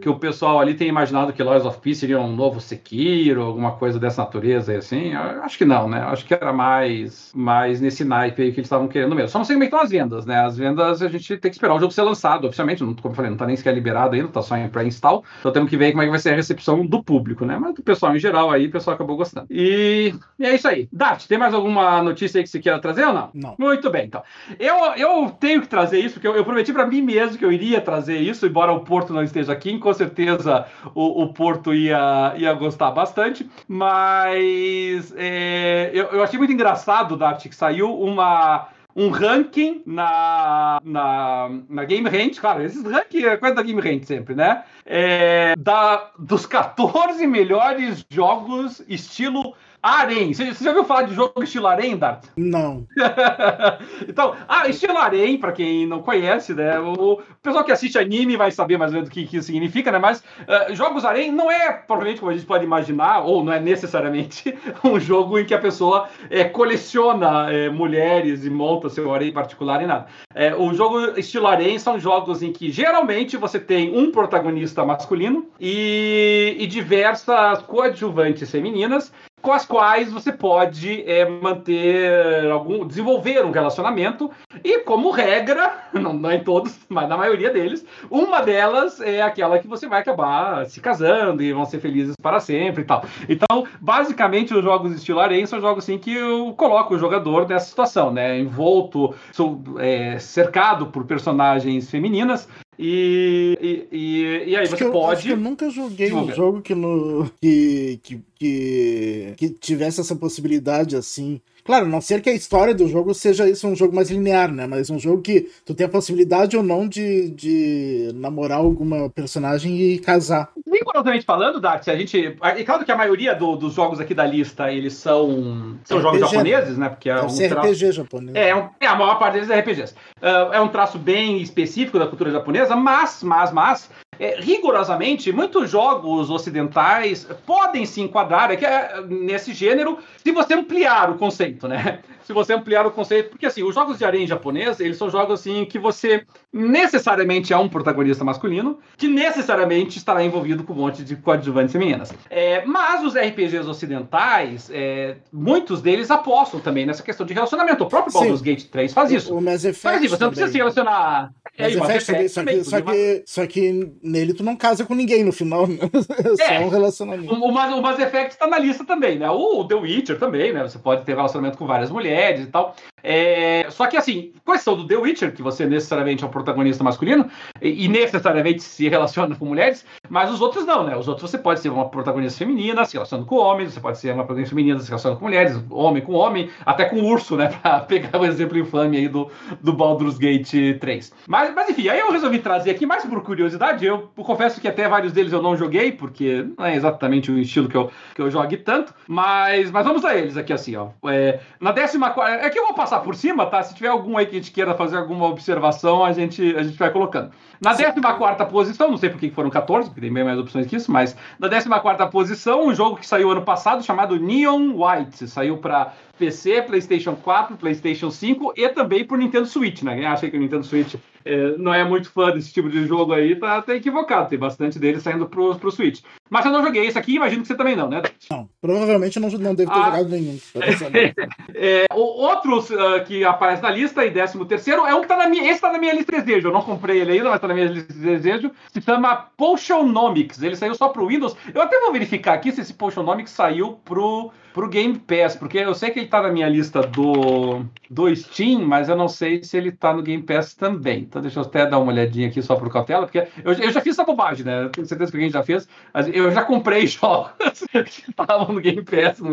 [0.01, 3.74] que o pessoal ali tenha imaginado que Lords of Peace seria um novo Sekiro, alguma
[3.74, 5.14] coisa dessa natureza, assim.
[5.14, 5.99] Eu acho que não, né?
[5.99, 9.30] Eu acho que era mais, mais nesse naipe aí que eles estavam querendo mesmo.
[9.30, 10.39] Só não sei como é estão as vendas, né?
[10.39, 13.16] As vendas a gente tem que esperar o jogo ser lançado, oficialmente, não, como eu
[13.16, 15.24] falei, não tá nem sequer liberado ainda, tá só em pré-install.
[15.39, 17.53] Então temos que ver como é que vai ser a recepção do público, né?
[17.58, 19.47] Mas do pessoal em geral aí, o pessoal acabou gostando.
[19.49, 20.88] E, e é isso aí.
[20.91, 23.30] Dart, tem mais alguma notícia aí que você queira trazer ou não?
[23.34, 23.56] Não.
[23.58, 24.24] Muito bem, então.
[24.60, 27.51] Eu, eu tenho que trazer isso, porque eu, eu prometi para mim mesmo que eu
[27.51, 32.34] iria trazer isso, embora o Porto não esteja aqui, com certeza o, o Porto ia,
[32.38, 39.10] ia gostar bastante, mas é, eu, eu achei muito engraçado, Dart, que saiu uma um
[39.10, 44.36] ranking na, na, na Game Range, claro, esses rankings é coisa da Game Range sempre,
[44.36, 44.64] né?
[44.86, 50.34] É, da, dos 14 melhores jogos estilo Arém.
[50.34, 52.24] Você, você já ouviu falar de jogo estilo Arém, Dart?
[52.38, 52.88] Não.
[54.08, 56.80] então, ah, estilo Arém, para quem não conhece, né?
[56.80, 59.48] O, o, pessoal que assiste anime vai saber mais ou menos o que, que isso
[59.48, 60.00] significa, né?
[60.00, 63.60] Mas uh, jogos Arém não é, provavelmente, como a gente pode imaginar, ou não é
[63.60, 69.34] necessariamente um jogo em que a pessoa é, coleciona é, mulheres e monta seu Arém
[69.34, 70.06] particular e nada.
[70.34, 75.46] É, o jogo estilo Arém são jogos em que geralmente você tem um protagonista masculino
[75.60, 79.12] e, e diversas coadjuvantes femininas
[79.44, 84.32] com as quais você pode é, manter algum, desenvolver um relacionamento
[84.64, 89.60] e como regra, não, não em todos, mas na maioria deles, uma delas é aquela
[89.60, 93.04] que você vai acabar se casando e vão ser felizes para sempre e tal.
[93.28, 97.66] Então, basicamente, os jogos estilo Arém são jogos assim que eu coloco o jogador nessa
[97.66, 102.48] situação, né, envolto, sou, é, cercado por personagens femininas
[102.78, 105.30] e, e, e, aí acho você pode.
[105.30, 110.96] Eu, eu nunca joguei um jogo que, no, que, que, que, que tivesse essa possibilidade
[110.96, 111.40] assim.
[111.64, 114.68] Claro, não ser que a história do jogo seja isso, um jogo mais linear, né?
[114.68, 119.80] Mas um jogo que tu tem a possibilidade ou não de, de namorar alguma personagem
[119.80, 120.49] e casar.
[120.68, 122.38] Rigorosamente falando, Dark, a gente.
[122.41, 126.20] É claro que a maioria do, dos jogos aqui da lista, eles são, são jogos
[126.20, 126.28] né?
[126.28, 126.89] japoneses, né?
[126.89, 127.70] Porque é um ser traço...
[127.70, 128.36] RPG japonês.
[128.36, 129.93] É, é, um, é, a maior parte deles é RPGs.
[130.22, 133.89] Uh, é um traço bem específico da cultura japonesa, mas, mas, mas,
[134.20, 141.09] é, rigorosamente, muitos jogos ocidentais podem se enquadrar é, é, nesse gênero se você ampliar
[141.09, 141.99] o conceito, né?
[142.24, 145.09] Se você ampliar o conceito, porque assim, os jogos de areia em japonês, eles são
[145.09, 150.78] jogos assim que você necessariamente é um protagonista masculino, que necessariamente estará envolvido com um
[150.78, 152.14] monte de coadjuvantes femininas.
[152.30, 157.84] É, mas os RPGs ocidentais, é, muitos deles apostam também nessa questão de relacionamento.
[157.84, 159.36] O próprio Baldur's Gate 3 faz isso.
[159.36, 161.34] O Mass Effect Mas assim, você não precisa se relacionar.
[161.58, 164.95] É, Mass Effect, Effect só, que, só, que, só que nele tu não casa com
[164.95, 165.78] ninguém no final, né?
[166.24, 167.34] É só é, um relacionamento.
[167.34, 169.30] O, o, Mass Effect está na lista também, né?
[169.30, 170.64] O The Witcher também, né?
[170.64, 172.76] Você pode ter relacionamento com várias mulheres e tal.
[173.04, 177.30] É, só que assim, questão do The Witcher, que você necessariamente é um protagonista masculino
[177.62, 180.95] e, e, necessariamente se relaciona com mulheres, mas os outros não, né?
[180.95, 184.14] Os outros você pode ser uma protagonista feminina se relacionando com homens, você pode ser
[184.14, 187.47] uma protagonista feminina se relacionando com mulheres, homem com homem, até com urso, né?
[187.62, 189.30] Pra pegar o exemplo infame aí do,
[189.62, 191.12] do Baldur's Gate 3.
[191.28, 193.86] Mas, mas enfim, aí eu resolvi trazer aqui mais por curiosidade.
[193.86, 197.68] Eu, confesso que até vários deles eu não joguei, porque não é exatamente o estilo
[197.68, 200.89] que eu, que eu jogue tanto, mas, mas vamos a eles aqui assim, ó.
[201.06, 202.46] É, na décima quarta.
[202.46, 203.62] É que eu vou passar por cima, tá?
[203.64, 206.78] Se tiver algum aí que a gente queira fazer alguma observação, a gente, a gente
[206.78, 207.32] vai colocando.
[207.62, 210.76] Na 14 posição, não sei por que foram 14, porque tem bem mais opções que
[210.76, 215.28] isso, mas na 14 posição, um jogo que saiu ano passado chamado Neon White.
[215.28, 219.95] Saiu para PC, PlayStation 4, PlayStation 5 e também por Nintendo Switch, né?
[219.95, 220.95] Quem acha que o Nintendo Switch
[221.26, 224.30] é, não é muito fã desse tipo de jogo aí, tá, equivocado.
[224.30, 226.01] Tem bastante dele saindo pro, pro Switch.
[226.34, 228.02] Mas eu não joguei esse aqui, imagino que você também não, né?
[228.28, 230.40] Não, provavelmente eu não, não devo ter ah, jogado nenhum.
[231.54, 235.28] é, outros uh, que aparece na lista, e 13 terceiro, é um que tá na
[235.28, 235.48] minha.
[235.52, 236.48] Esse tá na minha lista de desejo.
[236.48, 238.50] Eu não comprei ele ainda, mas tá na minha lista de desejo.
[238.74, 240.42] Se chama Potionomics.
[240.42, 241.38] Ele saiu só pro Windows.
[241.54, 245.74] Eu até vou verificar aqui se esse Potionomics saiu pro pro Game Pass, porque eu
[245.74, 249.58] sei que ele tá na minha lista do, do Steam, mas eu não sei se
[249.58, 251.02] ele tá no Game Pass também.
[251.02, 253.82] Então deixa eu até dar uma olhadinha aqui só por cautela, porque eu, eu já
[253.82, 254.70] fiz essa bobagem, né?
[254.72, 255.68] tenho certeza que alguém já fez.
[256.14, 259.32] Eu já comprei jogos que estavam no Game Pass, no,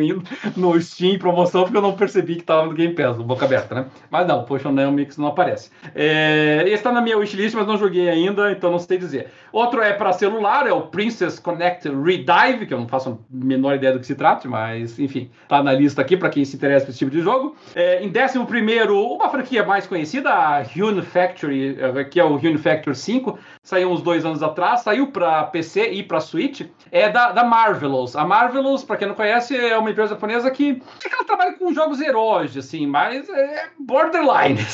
[0.56, 3.86] no Steam promoção, porque eu não percebi que estavam no Game Pass, boca aberta, né?
[4.10, 5.70] Mas não, o Mix não aparece.
[5.94, 9.28] É, esse tá na minha wishlist, mas não joguei ainda, então não sei dizer.
[9.52, 13.74] Outro é para celular, é o Princess Connect Redive, que eu não faço a menor
[13.74, 16.86] ideia do que se trata, mas enfim tá na lista aqui para quem se interessa
[16.86, 17.56] por esse tipo de jogo.
[17.74, 18.08] É, em
[18.58, 23.38] 11, uma franquia mais conhecida, a Hune Factory, é, que é o Hune Factory 5,
[23.62, 28.16] saiu uns dois anos atrás, saiu para PC e para Switch, é da, da Marvelous.
[28.16, 31.72] A Marvelous, para quem não conhece, é uma empresa japonesa que, que ela trabalha com
[31.72, 34.58] jogos heróis, assim, mas é borderline.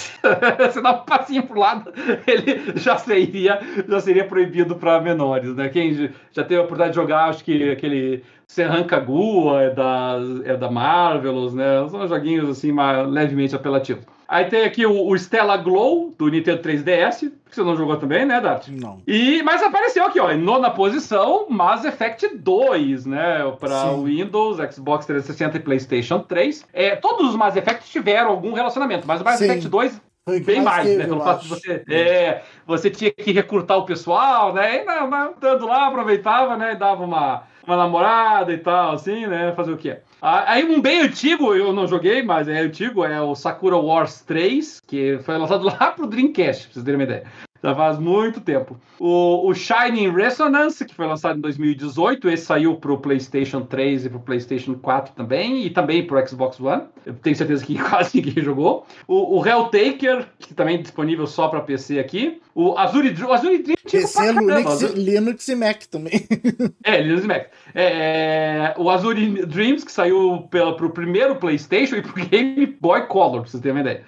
[0.59, 1.93] Você dá um passinho pro lado,
[2.27, 5.69] ele já seria, já seria proibido para menores, né?
[5.69, 10.57] Quem já teve a oportunidade de jogar, acho que aquele Serran Kagua é da, é
[10.57, 11.87] da Marvelous, né?
[11.91, 14.05] São joguinhos assim mais, levemente apelativos.
[14.29, 18.25] Aí tem aqui o, o, Stella Glow do Nintendo 3DS, que você não jogou também,
[18.25, 18.69] né, Dart?
[18.69, 19.01] Não.
[19.07, 23.39] E, mas apareceu aqui, ó, em nona posição, Mass Effect 2, né?
[23.61, 26.67] Para Windows, Xbox 360 e PlayStation 3.
[26.73, 29.45] É, todos os Mass Effect tiveram algum relacionamento, mas o Mass Sim.
[29.45, 31.05] Effect 2 foi bem mais, teve, né?
[31.05, 34.83] Pelo fato de você, é, você tinha que recrutar o pessoal, né?
[34.83, 36.73] E dando lá, aproveitava, né?
[36.73, 39.53] E dava uma uma namorada e tal, assim, né?
[39.53, 39.99] Fazer o quê?
[40.21, 44.81] Aí um bem antigo, eu não joguei, mas é antigo, é o Sakura Wars 3,
[44.87, 47.25] que foi lançado lá pro Dreamcast, pra vocês terem uma ideia.
[47.67, 48.79] Já faz muito tempo.
[48.97, 54.07] O, o Shining Resonance, que foi lançado em 2018, esse saiu para o PlayStation 3
[54.07, 56.85] e para o PlayStation 4 também, e também para o Xbox One.
[57.05, 58.87] Eu tenho certeza que quase ninguém jogou.
[59.09, 62.41] O, o Helltaker, que também é disponível só para PC aqui.
[62.55, 66.27] O Azure, o Azure Dream PC, é Linux, Linux, e Mac também.
[66.85, 67.47] é, Linux e Mac.
[67.75, 72.67] É, é, o Azure Dreams, que saiu para o primeiro PlayStation e para o Game
[72.81, 74.05] Boy Color, para vocês terem uma ideia.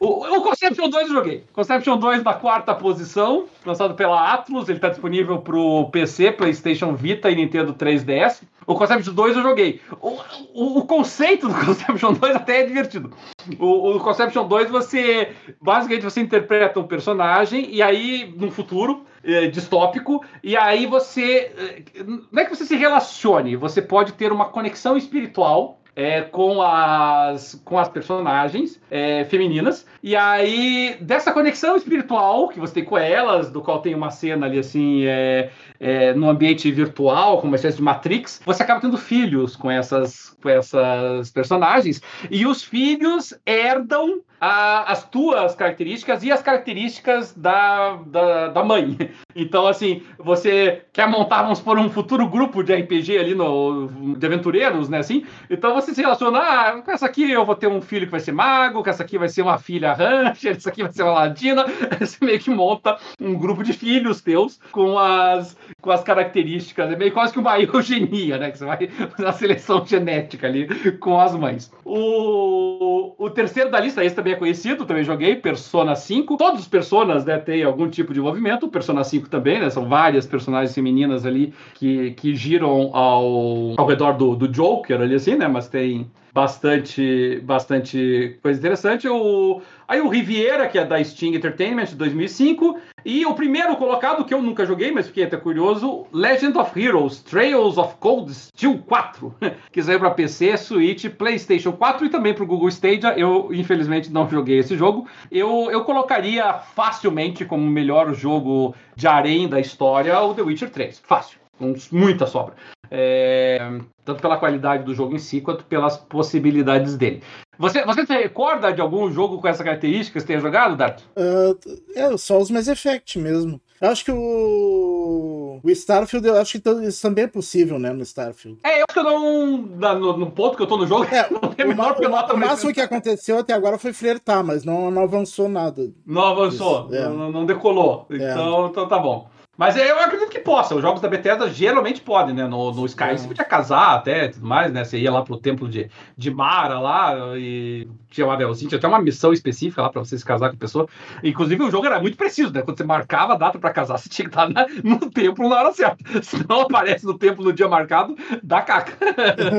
[0.00, 1.44] O, o Conception 2 eu joguei.
[1.52, 4.68] Conception 2 na quarta posição, lançado pela Atlus.
[4.68, 8.42] Ele está disponível para o PC, PlayStation Vita e Nintendo 3DS.
[8.66, 9.80] O Conception 2 eu joguei.
[10.00, 10.18] O,
[10.54, 13.12] o, o, conceito do Conception 2 até é divertido.
[13.58, 19.46] O, o Conception 2 você basicamente você interpreta um personagem e aí no futuro é,
[19.46, 24.46] distópico e aí você é, não é que você se relacione, você pode ter uma
[24.46, 29.84] conexão espiritual é, com, as, com as personagens é, femininas.
[30.00, 34.46] E aí, dessa conexão espiritual que você tem com elas, do qual tem uma cena
[34.46, 38.96] ali assim, é, é, no ambiente virtual, como uma espécie de Matrix, você acaba tendo
[38.96, 42.00] filhos com essas, com essas personagens.
[42.30, 48.96] E os filhos herdam a, as tuas características e as características da, da, da, mãe.
[49.40, 54.26] Então, assim, você quer montar, vamos por um futuro grupo de RPG ali no, de
[54.26, 54.98] aventureiros, né?
[54.98, 58.12] Assim, então você se relaciona, ah, com essa aqui eu vou ter um filho que
[58.12, 61.02] vai ser mago, com essa aqui vai ser uma filha rancher, essa aqui vai ser
[61.02, 61.64] uma ladina.
[61.98, 66.96] Você meio que monta um grupo de filhos teus com as, com as características, é
[66.96, 68.50] meio quase que uma eugenia, né?
[68.50, 70.68] Que você vai uma seleção genética ali
[70.98, 71.70] com as mães.
[71.84, 76.36] O, o terceiro da lista, esse também é conhecido, também joguei, Persona 5.
[76.36, 79.88] Todos os Personas, né, têm algum tipo de movimento, o Persona 5 também, né, são
[79.88, 85.36] várias personagens femininas ali que, que giram ao, ao redor do, do Joker ali, assim,
[85.36, 89.08] né, mas tem bastante, bastante coisa interessante.
[89.08, 92.78] O, aí o Riviera, que é da Sting Entertainment, de 2005.
[93.04, 97.22] E o primeiro colocado, que eu nunca joguei, mas fiquei até curioso, Legend of Heroes,
[97.22, 99.34] Trails of Cold Steel 4,
[99.72, 103.18] que saiu para PC, Switch, PlayStation 4 e também para o Google Stadia.
[103.18, 105.08] Eu, infelizmente, não joguei esse jogo.
[105.32, 111.00] Eu, eu colocaria facilmente como melhor jogo de arém da história o The Witcher 3.
[111.04, 112.54] Fácil, com muita sobra.
[112.90, 113.58] É,
[114.04, 117.22] tanto pela qualidade do jogo em si, quanto pelas possibilidades dele.
[117.58, 121.02] Você, você se recorda de algum jogo com essa característica que você tenha jogado, Dart?
[121.16, 121.58] Uh,
[121.94, 123.60] é, só os Mass Effect mesmo.
[123.80, 125.60] Eu acho que o.
[125.62, 127.92] O Starfield, eu acho que isso também é possível, né?
[127.92, 128.58] No Starfield.
[128.64, 129.56] É, eu acho que eu não.
[129.56, 132.36] No, no ponto que eu tô no jogo, é, não tem o, menor o, o
[132.36, 135.90] máximo que aconteceu até agora foi flertar, mas não, não avançou nada.
[136.04, 137.08] Não avançou, é.
[137.08, 138.06] não, não, decolou.
[138.10, 138.16] É.
[138.16, 139.28] Então, então tá bom.
[139.58, 140.76] Mas eu acredito que possa.
[140.76, 142.46] Os jogos da Bethesda geralmente podem, né?
[142.46, 143.16] No, no Skyrim é.
[143.16, 144.84] você podia casar até tudo mais, né?
[144.84, 148.86] Você ia lá pro templo de, de Mara lá e tinha uma Belzinha, tinha até
[148.86, 150.86] uma missão específica lá pra você se casar com a pessoa.
[151.24, 152.62] Inclusive o jogo era muito preciso, né?
[152.62, 155.56] Quando você marcava a data pra casar, você tinha que estar na, no templo na
[155.56, 156.22] hora certa.
[156.22, 158.96] Se não aparece no templo no dia marcado, dá caca.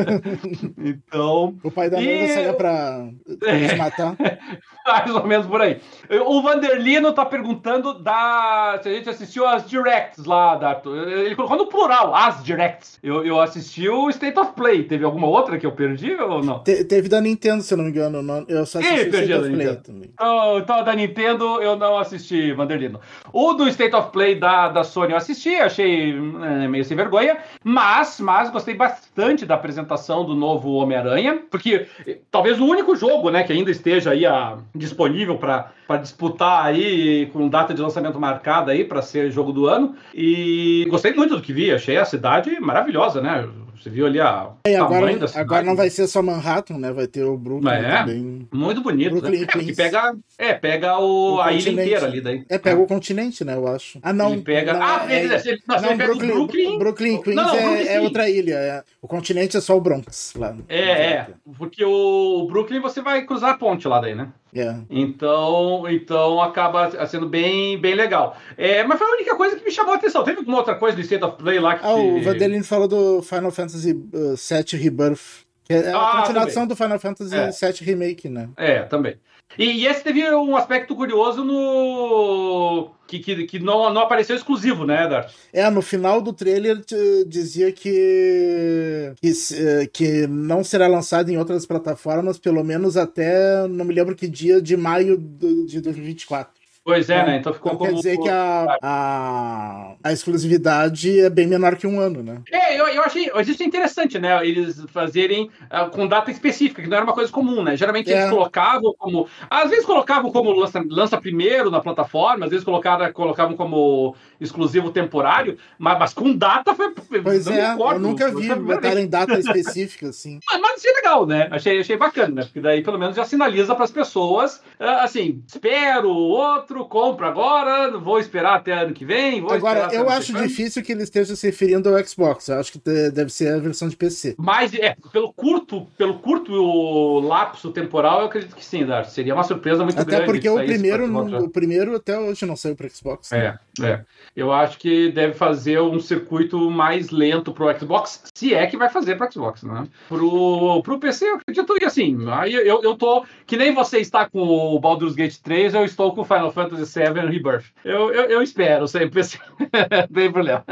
[0.80, 1.58] então.
[1.62, 2.28] O pai da noiva e...
[2.30, 3.06] saía pra,
[3.38, 3.76] pra é.
[3.76, 4.16] matar.
[4.88, 5.82] Mais ou menos por aí.
[6.26, 11.57] O Vanderlino tá perguntando da, se a gente assistiu as directs lá, da, ele colocou
[11.57, 12.99] no plural, as directs.
[13.01, 14.83] Eu, eu assisti o State of Play.
[14.83, 16.59] Teve alguma outra que eu perdi ou não?
[16.59, 18.45] Te, teve da Nintendo, se eu não me engano.
[18.47, 20.09] Eu só assisti o State of Play também.
[20.13, 22.99] Então, então, da Nintendo eu não assisti, Vanderlino.
[23.33, 27.37] O do State of Play da, da Sony eu assisti, achei é, meio sem vergonha,
[27.63, 31.87] mas, mas gostei bastante da apresentação do novo Homem-Aranha, porque
[32.29, 37.47] talvez o único jogo, né, que ainda esteja aí a, disponível para disputar aí com
[37.47, 39.95] data de lançamento marcada aí para ser jogo do ano.
[40.13, 43.47] E gostei muito do que vi, achei a cidade maravilhosa, né?
[43.80, 46.91] Você viu ali a é, agora, agora não vai ser só Manhattan, né?
[46.91, 48.47] Vai ter o Brooklyn é, também.
[48.51, 49.15] Muito bonito.
[49.15, 49.21] Né?
[49.21, 49.47] Brooklyn, né?
[49.49, 52.45] é, que pega, é, pega o, o a ilha inteira ali daí.
[52.49, 52.84] É, pega é.
[52.84, 53.55] o continente, né?
[53.55, 53.99] Eu acho.
[54.03, 54.34] Ah, não.
[54.34, 54.73] Ele pega.
[54.73, 56.77] Não, ah, é, ele, não, não, Brooklyn, Brooklyn.
[56.77, 58.55] Brooklyn Queens não, é, é, outra ilha.
[58.55, 58.84] É.
[59.01, 60.55] O continente é só o Bronx lá.
[60.67, 61.27] É, é.
[61.57, 64.30] Porque o Brooklyn você vai cruzar a ponte lá daí, né?
[64.53, 64.82] Yeah.
[64.89, 68.36] Então, então acaba sendo bem, bem legal.
[68.57, 70.23] É, mas foi a única coisa que me chamou a atenção.
[70.23, 71.86] Teve alguma outra coisa do State of Play lá que.
[71.86, 75.47] Ah, o Vandelin falou do Final Fantasy VII uh, Rebirth.
[75.63, 76.67] Que é a ah, continuação também.
[76.70, 77.72] do Final Fantasy é.
[77.72, 78.49] VII Remake, né?
[78.57, 79.17] É, também.
[79.57, 82.91] E, e, esse teve um aspecto curioso no.
[83.07, 85.32] que, que, que não, não apareceu exclusivo, né, Dart?
[85.51, 86.82] É, no final do trailer
[87.28, 89.34] dizia que, que.
[89.53, 93.67] Eh, que não será lançado em outras plataformas, pelo menos até.
[93.67, 96.59] não me lembro que dia de maio de 2024.
[96.84, 97.38] Pois é, né?
[97.38, 98.01] Então ficou então como...
[98.01, 102.41] Quer dizer que a, a, a, exclusividade é bem menor que um ano, né?
[102.51, 104.45] É, eu, eu achei, eu achei interessante, né?
[104.47, 107.75] Eles fazerem uh, com data específica, que não era uma coisa comum, né?
[107.75, 108.17] Geralmente é.
[108.17, 109.27] eles colocavam como.
[109.49, 114.89] Às vezes colocavam como lança, lança primeiro na plataforma, às vezes colocavam, colocavam como exclusivo
[114.89, 116.93] temporário, mas, mas com data foi.
[117.21, 120.39] Pois é, eu nunca vi botarem data específica, assim.
[120.49, 121.49] Mas, mas achei legal, né?
[121.51, 122.43] Achei, achei bacana, né?
[122.43, 127.26] Porque daí pelo menos já sinaliza para as pessoas, uh, assim, espero outro outro, compro
[127.26, 129.45] agora, vou esperar até ano que vem.
[129.49, 132.47] agora, eu acho difícil que ele esteja se referindo ao Xbox.
[132.47, 132.80] Eu acho que
[133.11, 134.36] deve ser a versão de PC.
[134.38, 139.05] Mas, é, pelo curto, pelo curto lapso temporal, eu acredito que sim, Dar.
[139.05, 140.24] Seria uma surpresa muito até grande.
[140.24, 143.32] Até porque o primeiro, não, o primeiro até hoje não saiu para Xbox.
[143.32, 143.57] Né?
[143.82, 144.05] É, é.
[144.36, 148.89] Eu acho que deve fazer um circuito mais lento pro Xbox, se é que vai
[148.89, 149.88] fazer para Xbox, né?
[150.07, 152.17] Pro, pro PC, eu acredito que assim.
[152.32, 156.13] Aí eu, eu tô, que nem você está com o Baldur's Gate 3, eu estou
[156.13, 157.65] com o Final Fantasy VII Rebirth.
[157.84, 160.63] Eu, eu, eu espero sempre, sem problema.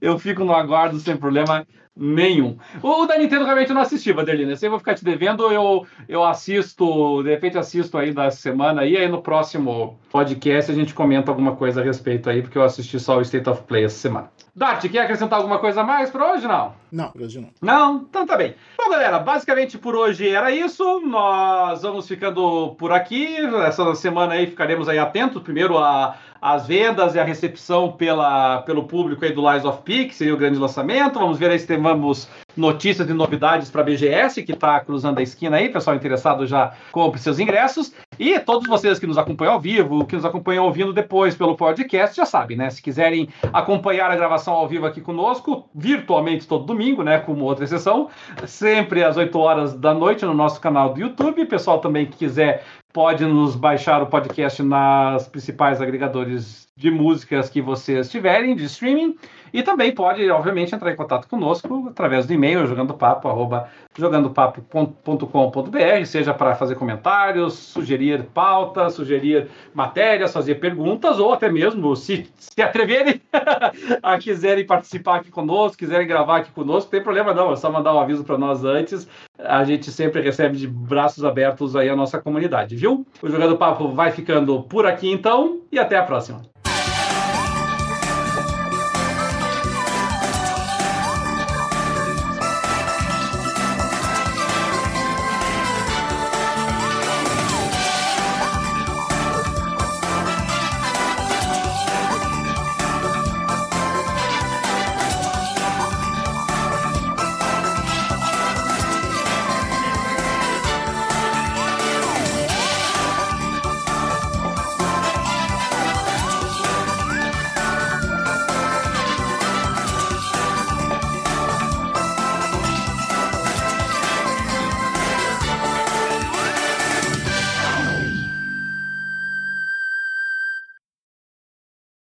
[0.00, 1.66] eu fico no aguardo sem problema
[1.96, 2.58] nenhum.
[2.82, 4.52] O da Nintendo realmente eu não assisti, Vanderlina.
[4.52, 8.84] Esse eu vou ficar te devendo, eu, eu assisto, de repente assisto aí da semana
[8.84, 12.62] e aí no próximo podcast a gente comenta alguma coisa a respeito aí, porque eu
[12.62, 14.30] assisti só o State of Play essa semana.
[14.54, 16.74] Dart, quer acrescentar alguma coisa a mais para hoje, não?
[16.90, 17.50] Não, hoje não.
[17.60, 18.06] Não?
[18.08, 18.54] Então tá bem.
[18.78, 21.00] Bom, galera, basicamente por hoje era isso.
[21.00, 23.36] Nós vamos ficando por aqui.
[23.66, 28.84] Essa semana aí ficaremos aí atentos, primeiro a as vendas e a recepção pela, pelo
[28.84, 31.18] público aí do Lies of Peak, seria o grande lançamento.
[31.18, 35.22] Vamos ver aí se temos notícias e novidades para a BGS, que está cruzando a
[35.22, 35.68] esquina aí.
[35.68, 37.92] Pessoal interessado já compre seus ingressos.
[38.18, 42.16] E todos vocês que nos acompanham ao vivo, que nos acompanham ouvindo depois pelo podcast,
[42.16, 42.70] já sabem, né?
[42.70, 47.18] Se quiserem acompanhar a gravação ao vivo aqui conosco, virtualmente todo domingo, né?
[47.18, 48.08] Como outra exceção,
[48.46, 51.44] sempre às 8 horas da noite no nosso canal do YouTube.
[51.44, 57.60] Pessoal também que quiser pode nos baixar o podcast nas principais agregadores de músicas que
[57.60, 59.16] vocês tiverem de streaming
[59.56, 66.34] e também pode, obviamente, entrar em contato conosco através do e-mail jogandopapo, arroba jogandopapo.com.br, seja
[66.34, 73.22] para fazer comentários, sugerir pautas, sugerir matérias, fazer perguntas, ou até mesmo, se se atreverem
[74.02, 77.72] a quiserem participar aqui conosco, quiserem gravar aqui conosco, não tem problema não, é só
[77.72, 81.96] mandar um aviso para nós antes, a gente sempre recebe de braços abertos aí a
[81.96, 83.06] nossa comunidade, viu?
[83.22, 86.42] O Jogando Papo vai ficando por aqui então, e até a próxima.